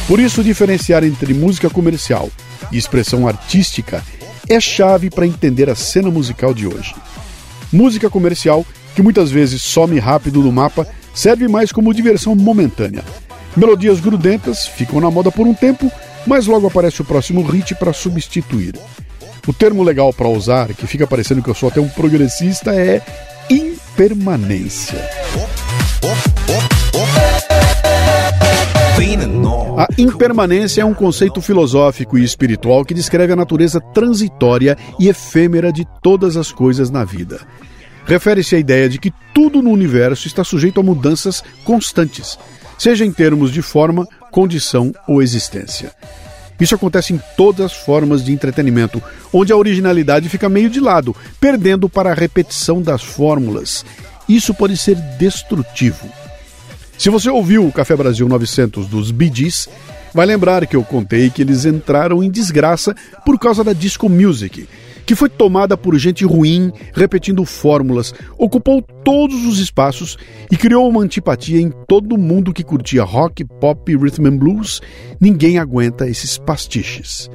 Por 0.08 0.18
isso, 0.18 0.42
diferenciar 0.42 1.04
entre 1.04 1.32
música 1.32 1.70
comercial 1.70 2.28
e 2.72 2.76
expressão 2.76 3.28
artística 3.28 4.02
é 4.48 4.58
chave 4.58 5.10
para 5.10 5.26
entender 5.26 5.70
a 5.70 5.74
cena 5.74 6.10
musical 6.10 6.52
de 6.52 6.66
hoje. 6.66 6.94
Música 7.72 8.10
comercial, 8.10 8.66
que 8.94 9.02
muitas 9.02 9.30
vezes 9.30 9.62
some 9.62 9.98
rápido 9.98 10.40
no 10.40 10.50
mapa, 10.50 10.86
serve 11.14 11.46
mais 11.46 11.70
como 11.70 11.94
diversão 11.94 12.34
momentânea. 12.34 13.04
Melodias 13.56 14.00
grudentas 14.00 14.66
ficam 14.66 15.00
na 15.00 15.10
moda 15.10 15.30
por 15.30 15.46
um 15.46 15.54
tempo, 15.54 15.90
mas 16.26 16.46
logo 16.46 16.66
aparece 16.66 17.00
o 17.00 17.04
próximo 17.04 17.42
hit 17.42 17.74
para 17.76 17.92
substituir. 17.92 18.74
O 19.46 19.52
termo 19.52 19.82
legal 19.82 20.12
para 20.12 20.28
usar, 20.28 20.68
que 20.74 20.86
fica 20.86 21.06
parecendo 21.06 21.42
que 21.42 21.50
eu 21.50 21.54
sou 21.54 21.68
até 21.68 21.80
um 21.80 21.88
progressista, 21.88 22.74
é 22.74 23.00
impermanência. 23.94 24.98
A 29.78 29.86
impermanência 29.96 30.82
é 30.82 30.84
um 30.84 30.92
conceito 30.92 31.40
filosófico 31.40 32.18
e 32.18 32.24
espiritual 32.24 32.84
que 32.84 32.92
descreve 32.92 33.32
a 33.32 33.36
natureza 33.36 33.80
transitória 33.80 34.76
e 34.98 35.08
efêmera 35.08 35.72
de 35.72 35.86
todas 36.02 36.36
as 36.36 36.50
coisas 36.50 36.90
na 36.90 37.04
vida. 37.04 37.40
Refere-se 38.04 38.56
à 38.56 38.58
ideia 38.58 38.88
de 38.88 38.98
que 38.98 39.12
tudo 39.32 39.62
no 39.62 39.70
universo 39.70 40.26
está 40.26 40.42
sujeito 40.42 40.80
a 40.80 40.82
mudanças 40.82 41.44
constantes, 41.62 42.36
seja 42.76 43.04
em 43.04 43.12
termos 43.12 43.52
de 43.52 43.62
forma, 43.62 44.08
condição 44.32 44.92
ou 45.06 45.22
existência. 45.22 45.92
Isso 46.58 46.74
acontece 46.74 47.12
em 47.12 47.20
todas 47.36 47.66
as 47.66 47.72
formas 47.72 48.24
de 48.24 48.32
entretenimento, 48.32 49.02
onde 49.32 49.52
a 49.52 49.56
originalidade 49.56 50.28
fica 50.28 50.48
meio 50.48 50.70
de 50.70 50.80
lado, 50.80 51.14
perdendo 51.40 51.88
para 51.88 52.10
a 52.10 52.14
repetição 52.14 52.80
das 52.80 53.02
fórmulas. 53.02 53.84
Isso 54.28 54.54
pode 54.54 54.76
ser 54.76 54.96
destrutivo. 55.18 56.08
Se 56.96 57.10
você 57.10 57.28
ouviu 57.28 57.66
o 57.66 57.72
Café 57.72 57.96
Brasil 57.96 58.28
900 58.28 58.86
dos 58.86 59.08
Gees, 59.08 59.68
vai 60.14 60.24
lembrar 60.24 60.64
que 60.66 60.76
eu 60.76 60.84
contei 60.84 61.28
que 61.28 61.42
eles 61.42 61.64
entraram 61.64 62.22
em 62.22 62.30
desgraça 62.30 62.94
por 63.26 63.38
causa 63.38 63.64
da 63.64 63.72
disco 63.72 64.08
music, 64.08 64.68
que 65.06 65.14
foi 65.14 65.28
tomada 65.28 65.76
por 65.76 65.96
gente 65.98 66.24
ruim, 66.24 66.72
repetindo 66.92 67.44
fórmulas, 67.44 68.14
ocupou 68.38 68.82
todos 68.82 69.44
os 69.46 69.58
espaços 69.58 70.16
e 70.50 70.56
criou 70.56 70.88
uma 70.88 71.02
antipatia 71.02 71.60
em 71.60 71.70
todo 71.86 72.18
mundo 72.18 72.52
que 72.52 72.64
curtia 72.64 73.04
rock, 73.04 73.44
pop 73.44 73.96
rhythm 73.96 74.26
and 74.26 74.36
blues. 74.36 74.80
Ninguém 75.20 75.58
aguenta 75.58 76.08
esses 76.08 76.38
pastiches. 76.38 77.30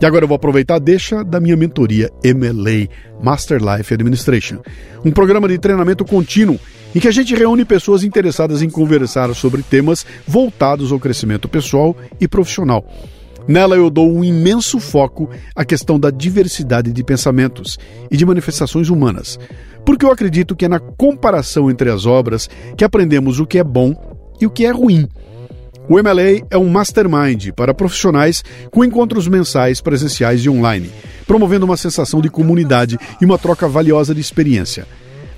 E 0.00 0.06
agora 0.06 0.24
eu 0.24 0.28
vou 0.28 0.36
aproveitar 0.36 0.74
a 0.74 0.78
deixa 0.80 1.22
da 1.22 1.38
minha 1.38 1.56
mentoria 1.56 2.10
MLA, 2.24 2.88
Master 3.22 3.60
Life 3.62 3.94
Administration, 3.94 4.58
um 5.04 5.10
programa 5.10 5.48
de 5.48 5.58
treinamento 5.58 6.04
contínuo 6.04 6.58
em 6.94 7.00
que 7.00 7.08
a 7.08 7.12
gente 7.12 7.34
reúne 7.34 7.64
pessoas 7.64 8.04
interessadas 8.04 8.62
em 8.62 8.70
conversar 8.70 9.34
sobre 9.34 9.62
temas 9.62 10.06
voltados 10.26 10.92
ao 10.92 11.00
crescimento 11.00 11.48
pessoal 11.48 11.96
e 12.20 12.28
profissional. 12.28 12.84
Nela 13.46 13.76
eu 13.76 13.90
dou 13.90 14.10
um 14.10 14.24
imenso 14.24 14.80
foco 14.80 15.28
à 15.54 15.64
questão 15.64 16.00
da 16.00 16.10
diversidade 16.10 16.92
de 16.92 17.04
pensamentos 17.04 17.78
e 18.10 18.16
de 18.16 18.24
manifestações 18.24 18.88
humanas, 18.88 19.38
porque 19.84 20.04
eu 20.04 20.10
acredito 20.10 20.56
que 20.56 20.64
é 20.64 20.68
na 20.68 20.78
comparação 20.78 21.70
entre 21.70 21.90
as 21.90 22.06
obras 22.06 22.48
que 22.76 22.84
aprendemos 22.84 23.40
o 23.40 23.46
que 23.46 23.58
é 23.58 23.64
bom 23.64 23.94
e 24.40 24.46
o 24.46 24.50
que 24.50 24.64
é 24.64 24.70
ruim. 24.70 25.06
O 25.86 26.02
MLA 26.02 26.46
é 26.50 26.56
um 26.56 26.70
mastermind 26.70 27.50
para 27.54 27.74
profissionais 27.74 28.42
com 28.70 28.82
encontros 28.82 29.28
mensais, 29.28 29.82
presenciais 29.82 30.40
e 30.40 30.48
online, 30.48 30.90
promovendo 31.26 31.66
uma 31.66 31.76
sensação 31.76 32.22
de 32.22 32.30
comunidade 32.30 32.98
e 33.20 33.24
uma 33.26 33.36
troca 33.36 33.68
valiosa 33.68 34.14
de 34.14 34.20
experiência. 34.22 34.86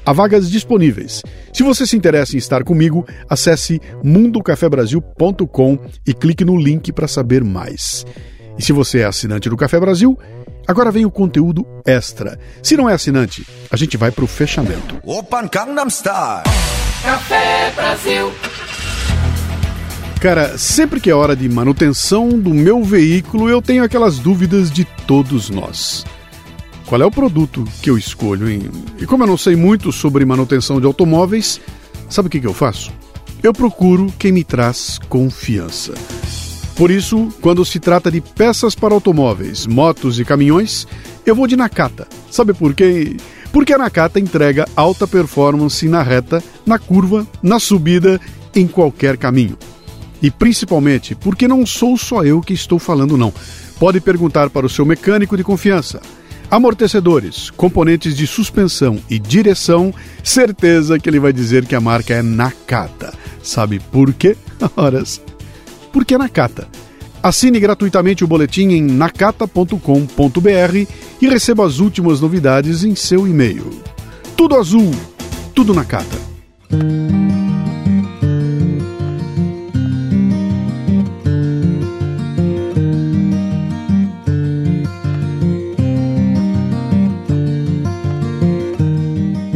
Há 0.07 0.13
vagas 0.13 0.49
disponíveis. 0.49 1.21
Se 1.53 1.65
você 1.65 1.85
se 1.85 1.97
interessa 1.97 2.37
em 2.37 2.39
estar 2.39 2.63
comigo, 2.63 3.05
acesse 3.29 3.81
mundocafebrasil.com 4.05 5.79
e 6.07 6.15
clique 6.15 6.45
no 6.45 6.57
link 6.57 6.93
para 6.93 7.09
saber 7.09 7.43
mais. 7.43 8.07
E 8.57 8.63
se 8.63 8.73
você 8.73 9.01
é 9.01 9.05
assinante 9.05 9.51
do 9.51 9.57
Café 9.57 9.81
Brasil, 9.81 10.17
agora 10.65 10.93
vem 10.93 11.05
o 11.05 11.11
conteúdo 11.11 11.67
extra. 11.85 12.39
Se 12.63 12.77
não 12.77 12.89
é 12.89 12.95
assinante, 12.95 13.45
a 13.69 13.77
gente 13.77 13.97
vai 13.97 14.13
para 14.13 14.23
o 14.23 14.29
fechamento. 14.29 14.97
Open 15.05 15.49
Gangnam 15.53 15.91
Style. 15.91 16.45
Café 17.03 17.73
Brasil. 17.75 18.33
Cara, 20.21 20.57
sempre 20.57 21.01
que 21.01 21.11
é 21.11 21.15
hora 21.15 21.35
de 21.35 21.49
manutenção 21.49 22.29
do 22.29 22.51
meu 22.51 22.81
veículo, 22.85 23.51
eu 23.51 23.61
tenho 23.61 23.83
aquelas 23.83 24.21
dúvidas 24.21 24.71
de 24.71 24.85
todos 24.85 25.51
nós 25.51 26.05
qual 26.87 27.03
é 27.03 27.05
o 27.05 27.11
produto 27.11 27.65
que 27.83 27.91
eu 27.91 27.99
escolho. 27.99 28.49
E 28.99 29.07
como 29.07 29.25
eu 29.25 29.27
não 29.27 29.37
sei 29.37 29.57
muito 29.57 29.93
sobre 29.93 30.25
manutenção 30.25 30.81
de 30.81 30.87
automóveis, 30.87 31.61
sabe 32.09 32.29
o 32.29 32.31
que, 32.31 32.41
que 32.41 32.47
eu 32.47 32.55
faço? 32.55 32.93
Eu 33.43 33.53
procuro 33.53 34.13
quem 34.19 34.33
me 34.33 34.45
traz 34.45 34.99
confiança. 35.09 35.95
Por 36.77 36.91
isso, 36.91 37.29
quando 37.41 37.65
se 37.65 37.81
trata 37.81 38.11
de 38.11 38.21
peças 38.21 38.75
para 38.75 38.95
automóveis, 38.95 39.67
motos 39.67 40.21
e 40.21 40.25
caminhões, 40.25 40.87
eu 41.25 41.35
vou 41.35 41.47
de 41.47 41.57
Nakata. 41.57 42.07
Sabe 42.31 42.53
por 42.53 42.75
quê? 42.75 43.17
Porque 43.51 43.73
a 43.73 43.79
Nakata 43.79 44.21
entrega 44.21 44.69
alta 44.77 45.07
performance 45.07 45.89
na 45.89 46.03
reta, 46.03 46.43
na 46.65 46.79
curva, 46.79 47.27
na 47.43 47.59
subida, 47.59 48.21
em 48.55 48.67
qualquer 48.67 49.17
caminho. 49.17 49.57
E 50.23 50.31
principalmente 50.31 51.15
porque 51.15 51.49
não 51.49 51.65
sou 51.67 51.97
só 51.97 52.25
eu 52.25 52.41
que 52.41 52.53
estou 52.53 52.79
falando, 52.79 53.17
não. 53.17 53.33
Pode 53.79 54.01
perguntar 54.01 54.51
para 54.51 54.67
o 54.67 54.71
seu 54.71 54.85
mecânico 54.85 55.37
de 55.37 55.45
confiança. 55.45 56.01
Amortecedores, 56.51 57.51
componentes 57.51 58.17
de 58.17 58.27
suspensão 58.27 58.99
e 59.11 59.19
direção, 59.19 59.93
certeza 60.23 60.99
que 60.99 61.09
ele 61.09 61.19
vai 61.19 61.33
dizer 61.33 61.67
que 61.67 61.75
a 61.75 61.81
marca 61.81 62.15
é 62.15 62.23
Nakata. 62.23 63.13
Sabe 63.43 63.81
por 63.81 64.13
quê? 64.13 64.37
Horas. 64.77 65.21
Porque 65.93 66.15
é 66.15 66.19
Nakata. 66.19 66.69
Assine 67.23 67.59
gratuitamente 67.59 68.23
o 68.23 68.29
boletim 68.29 68.69
em 68.69 68.83
nakata.com.br 68.83 69.81
e 71.21 71.29
receba 71.29 71.67
as 71.67 71.81
últimas 71.81 72.21
novidades 72.21 72.85
em 72.85 72.95
seu 72.95 73.27
e-mail. 73.27 73.81
Tudo 74.37 74.55
azul, 74.55 74.93
tudo 75.53 75.75
Nakata. 75.75 76.17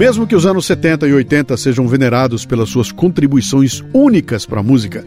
Mesmo 0.00 0.26
que 0.26 0.34
os 0.34 0.46
anos 0.46 0.64
70 0.64 1.06
e 1.06 1.12
80 1.12 1.54
sejam 1.58 1.86
venerados 1.86 2.46
pelas 2.46 2.70
suas 2.70 2.90
contribuições 2.90 3.84
únicas 3.92 4.46
para 4.46 4.60
a 4.60 4.62
música, 4.62 5.06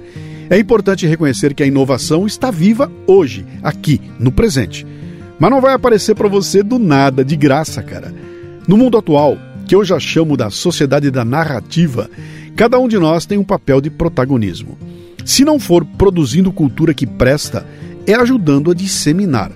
é 0.52 0.60
importante 0.60 1.08
reconhecer 1.08 1.56
que 1.56 1.64
a 1.64 1.66
inovação 1.66 2.28
está 2.28 2.52
viva 2.52 2.92
hoje, 3.08 3.44
aqui, 3.64 4.00
no 4.20 4.32
presente. 4.32 4.86
Mas 5.40 5.50
não 5.50 5.60
vai 5.60 5.74
aparecer 5.74 6.14
para 6.14 6.28
você 6.28 6.62
do 6.62 6.78
nada, 6.78 7.26
de 7.26 7.36
graça, 7.36 7.82
cara. 7.82 8.14
No 8.68 8.78
mundo 8.78 8.96
atual, 8.96 9.36
que 9.68 9.74
eu 9.74 9.84
já 9.84 10.00
chamo 10.00 10.38
da 10.38 10.52
sociedade 10.52 11.10
da 11.10 11.26
narrativa, 11.26 12.08
cada 12.56 12.78
um 12.78 12.88
de 12.88 13.00
nós 13.00 13.26
tem 13.26 13.40
um 13.40 13.44
papel 13.44 13.82
de 13.82 13.90
protagonismo. 13.90 14.78
Se 15.26 15.44
não 15.44 15.60
for 15.60 15.84
produzindo 15.84 16.54
cultura 16.54 16.94
que 16.94 17.08
presta, 17.08 17.66
é 18.06 18.14
ajudando 18.14 18.70
a 18.70 18.76
disseminar. 18.76 19.52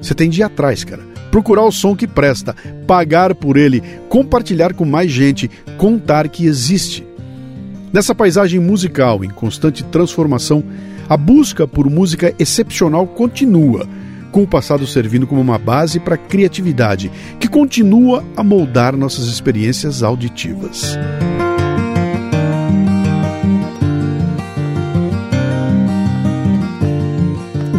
Você 0.00 0.14
tem 0.14 0.30
de 0.30 0.42
atrás, 0.42 0.82
cara 0.82 1.07
procurar 1.38 1.62
o 1.62 1.70
som 1.70 1.94
que 1.94 2.06
presta, 2.08 2.56
pagar 2.84 3.32
por 3.32 3.56
ele, 3.56 3.80
compartilhar 4.08 4.74
com 4.74 4.84
mais 4.84 5.08
gente, 5.08 5.48
contar 5.76 6.28
que 6.28 6.44
existe. 6.44 7.06
Nessa 7.92 8.12
paisagem 8.12 8.58
musical 8.58 9.24
em 9.24 9.30
constante 9.30 9.84
transformação, 9.84 10.64
a 11.08 11.16
busca 11.16 11.64
por 11.66 11.88
música 11.88 12.34
excepcional 12.40 13.06
continua, 13.06 13.86
com 14.32 14.42
o 14.42 14.48
passado 14.48 14.84
servindo 14.84 15.28
como 15.28 15.40
uma 15.40 15.58
base 15.58 16.00
para 16.00 16.16
a 16.16 16.18
criatividade, 16.18 17.08
que 17.38 17.46
continua 17.46 18.24
a 18.36 18.42
moldar 18.42 18.96
nossas 18.96 19.26
experiências 19.26 20.02
auditivas. 20.02 20.98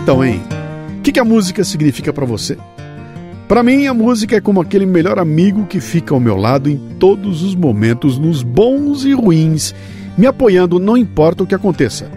Então, 0.02 0.24
hein? 0.24 0.42
O 0.98 1.02
que, 1.02 1.12
que 1.12 1.20
a 1.20 1.26
música 1.26 1.62
significa 1.66 2.14
para 2.14 2.26
você? 2.26 2.58
Para 3.50 3.64
mim, 3.64 3.88
a 3.88 3.96
música 3.96 4.36
é 4.36 4.40
como 4.40 4.62
aquele 4.62 4.86
melhor 4.86 5.18
amigo 5.18 5.66
que 5.66 5.80
fica 5.80 6.14
ao 6.14 6.20
meu 6.20 6.36
lado 6.36 6.70
em 6.70 6.78
todos 7.00 7.42
os 7.42 7.56
momentos, 7.56 8.20
nos 8.20 8.44
bons 8.44 9.06
e 9.06 9.12
ruins, 9.12 9.74
me 10.16 10.28
apoiando, 10.28 10.78
não 10.78 10.96
importa 10.96 11.42
o 11.42 11.48
que 11.48 11.56
aconteça. 11.56 12.12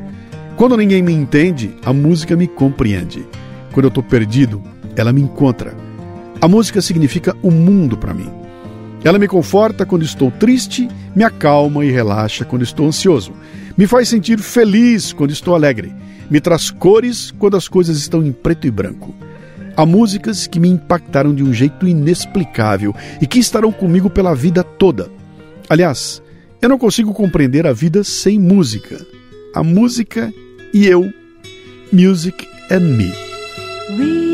Quando 0.57 0.77
ninguém 0.77 1.01
me 1.01 1.15
entende, 1.15 1.75
a 1.87 1.91
música 1.91 2.37
me 2.37 2.47
compreende. 2.47 3.27
Quando 3.73 3.87
eu 3.87 3.89
estou 3.89 4.03
perdido, 4.03 4.63
ela 4.95 5.11
me 5.11 5.23
encontra. 5.23 5.75
A 6.39 6.47
música 6.47 6.83
significa 6.83 7.35
o 7.43 7.51
mundo 7.51 7.97
para 7.97 8.13
mim. 8.13 8.29
Ela 9.03 9.19
me 9.19 9.27
conforta 9.27 9.87
quando 9.87 10.05
estou 10.05 10.31
triste, 10.31 10.87
me 11.17 11.25
acalma 11.25 11.83
e 11.83 11.91
relaxa 11.91 12.45
quando 12.45 12.61
estou 12.61 12.87
ansioso. 12.87 13.33
Me 13.75 13.87
faz 13.87 14.07
sentir 14.07 14.39
feliz 14.39 15.15
quando 15.15 15.31
estou 15.31 15.55
alegre. 15.55 15.95
Me 16.31 16.43
traz 16.43 16.71
cores 16.71 17.31
quando 17.39 17.57
as 17.57 17.69
coisas 17.69 17.97
estão 17.97 18.23
em 18.23 18.33
preto 18.33 18.67
e 18.67 18.71
branco. 18.71 19.15
Há 19.77 19.87
músicas 19.87 20.47
que 20.47 20.61
me 20.61 20.69
impactaram 20.69 21.35
de 21.35 21.43
um 21.43 21.53
jeito 21.53 21.87
inexplicável 21.87 22.95
e 23.21 23.27
que 23.27 23.39
estarão 23.39 23.73
comigo 23.73 24.11
pela 24.11 24.35
vida 24.35 24.63
toda. 24.63 25.11
Aliás, 25.69 26.23
eu 26.61 26.69
não 26.69 26.79
consigo 26.79 27.13
compreender 27.15 27.67
a 27.67 27.73
vida 27.73 28.05
sem 28.05 28.39
música. 28.39 29.05
A 29.55 29.63
música 29.63 30.33
e 30.73 30.87
eu. 30.87 31.13
Music 31.93 32.47
and 32.71 32.81
me. 32.81 33.13
We've 33.99 34.32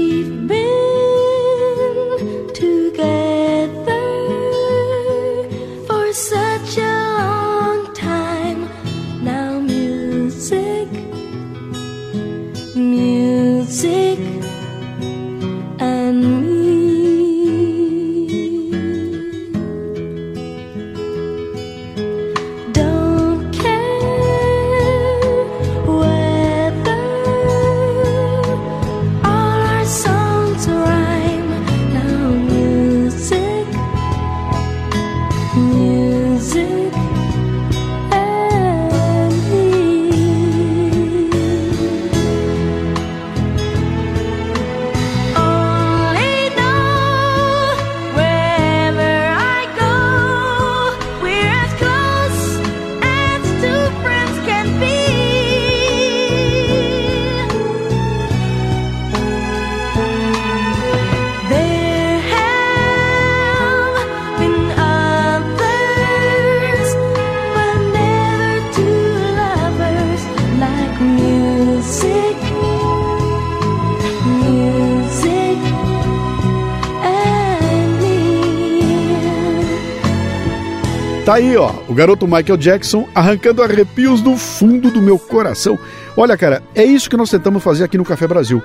Tá 81.28 81.34
aí, 81.34 81.54
ó, 81.58 81.70
o 81.86 81.92
garoto 81.92 82.26
Michael 82.26 82.56
Jackson 82.56 83.06
arrancando 83.14 83.62
arrepios 83.62 84.22
do 84.22 84.34
fundo 84.34 84.90
do 84.90 85.02
meu 85.02 85.18
coração. 85.18 85.78
Olha, 86.16 86.38
cara, 86.38 86.62
é 86.74 86.82
isso 86.82 87.10
que 87.10 87.18
nós 87.18 87.28
tentamos 87.28 87.62
fazer 87.62 87.84
aqui 87.84 87.98
no 87.98 88.04
Café 88.04 88.26
Brasil. 88.26 88.62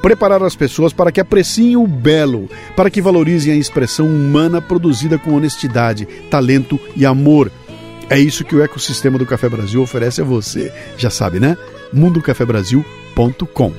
Preparar 0.00 0.40
as 0.44 0.54
pessoas 0.54 0.92
para 0.92 1.10
que 1.10 1.20
apreciem 1.20 1.76
o 1.76 1.88
belo, 1.88 2.48
para 2.76 2.88
que 2.88 3.02
valorizem 3.02 3.52
a 3.52 3.56
expressão 3.56 4.06
humana 4.06 4.62
produzida 4.62 5.18
com 5.18 5.34
honestidade, 5.34 6.06
talento 6.30 6.78
e 6.94 7.04
amor. 7.04 7.50
É 8.08 8.16
isso 8.16 8.44
que 8.44 8.54
o 8.54 8.62
ecossistema 8.62 9.18
do 9.18 9.26
Café 9.26 9.48
Brasil 9.48 9.82
oferece 9.82 10.20
a 10.20 10.24
você. 10.24 10.72
Já 10.96 11.10
sabe, 11.10 11.40
né? 11.40 11.58
mundocafebrasil.com. 11.92 13.72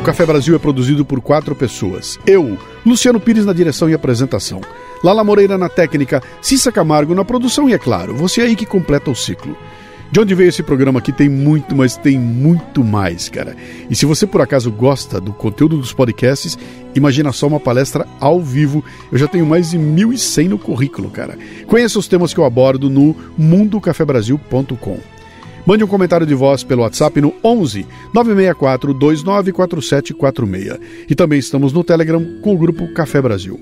O 0.00 0.02
Café 0.02 0.24
Brasil 0.24 0.56
é 0.56 0.58
produzido 0.58 1.04
por 1.04 1.20
quatro 1.20 1.54
pessoas. 1.54 2.18
Eu, 2.26 2.56
Luciano 2.86 3.20
Pires 3.20 3.44
na 3.44 3.52
direção 3.52 3.88
e 3.90 3.92
apresentação. 3.92 4.62
Lala 5.04 5.22
Moreira 5.22 5.58
na 5.58 5.68
técnica, 5.68 6.22
Cissa 6.40 6.72
Camargo 6.72 7.14
na 7.14 7.22
produção 7.22 7.68
e, 7.68 7.74
é 7.74 7.78
claro, 7.78 8.16
você 8.16 8.40
aí 8.40 8.56
que 8.56 8.64
completa 8.64 9.10
o 9.10 9.14
ciclo. 9.14 9.54
De 10.10 10.18
onde 10.18 10.34
veio 10.34 10.48
esse 10.48 10.62
programa 10.62 11.00
aqui 11.00 11.12
tem 11.12 11.28
muito, 11.28 11.76
mas 11.76 11.98
tem 11.98 12.18
muito 12.18 12.82
mais, 12.82 13.28
cara. 13.28 13.54
E 13.90 13.94
se 13.94 14.06
você 14.06 14.26
por 14.26 14.40
acaso 14.40 14.72
gosta 14.72 15.20
do 15.20 15.34
conteúdo 15.34 15.76
dos 15.76 15.92
podcasts, 15.92 16.58
imagina 16.94 17.30
só 17.30 17.46
uma 17.46 17.60
palestra 17.60 18.08
ao 18.18 18.40
vivo. 18.40 18.82
Eu 19.12 19.18
já 19.18 19.28
tenho 19.28 19.44
mais 19.44 19.72
de 19.72 19.78
1.100 19.78 20.48
no 20.48 20.58
currículo, 20.58 21.10
cara. 21.10 21.36
Conheça 21.66 21.98
os 21.98 22.08
temas 22.08 22.32
que 22.32 22.40
eu 22.40 22.46
abordo 22.46 22.88
no 22.88 23.14
mundocafebrasil.com. 23.36 25.19
Mande 25.66 25.84
um 25.84 25.88
comentário 25.88 26.26
de 26.26 26.34
voz 26.34 26.64
pelo 26.64 26.82
WhatsApp 26.82 27.20
no 27.20 27.34
11 27.44 27.86
964 28.14 28.94
294746. 28.94 30.78
E 31.08 31.14
também 31.14 31.38
estamos 31.38 31.72
no 31.72 31.84
Telegram 31.84 32.24
com 32.42 32.54
o 32.54 32.58
grupo 32.58 32.92
Café 32.94 33.20
Brasil. 33.20 33.60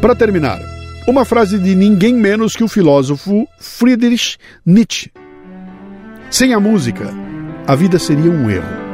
Para 0.00 0.14
terminar, 0.14 0.60
uma 1.06 1.24
frase 1.24 1.58
de 1.58 1.74
ninguém 1.74 2.14
menos 2.14 2.54
que 2.54 2.64
o 2.64 2.68
filósofo 2.68 3.46
Friedrich 3.58 4.36
Nietzsche. 4.64 5.10
Sem 6.30 6.54
a 6.54 6.60
música, 6.60 7.12
a 7.66 7.74
vida 7.74 7.98
seria 7.98 8.30
um 8.30 8.48
erro. 8.48 8.89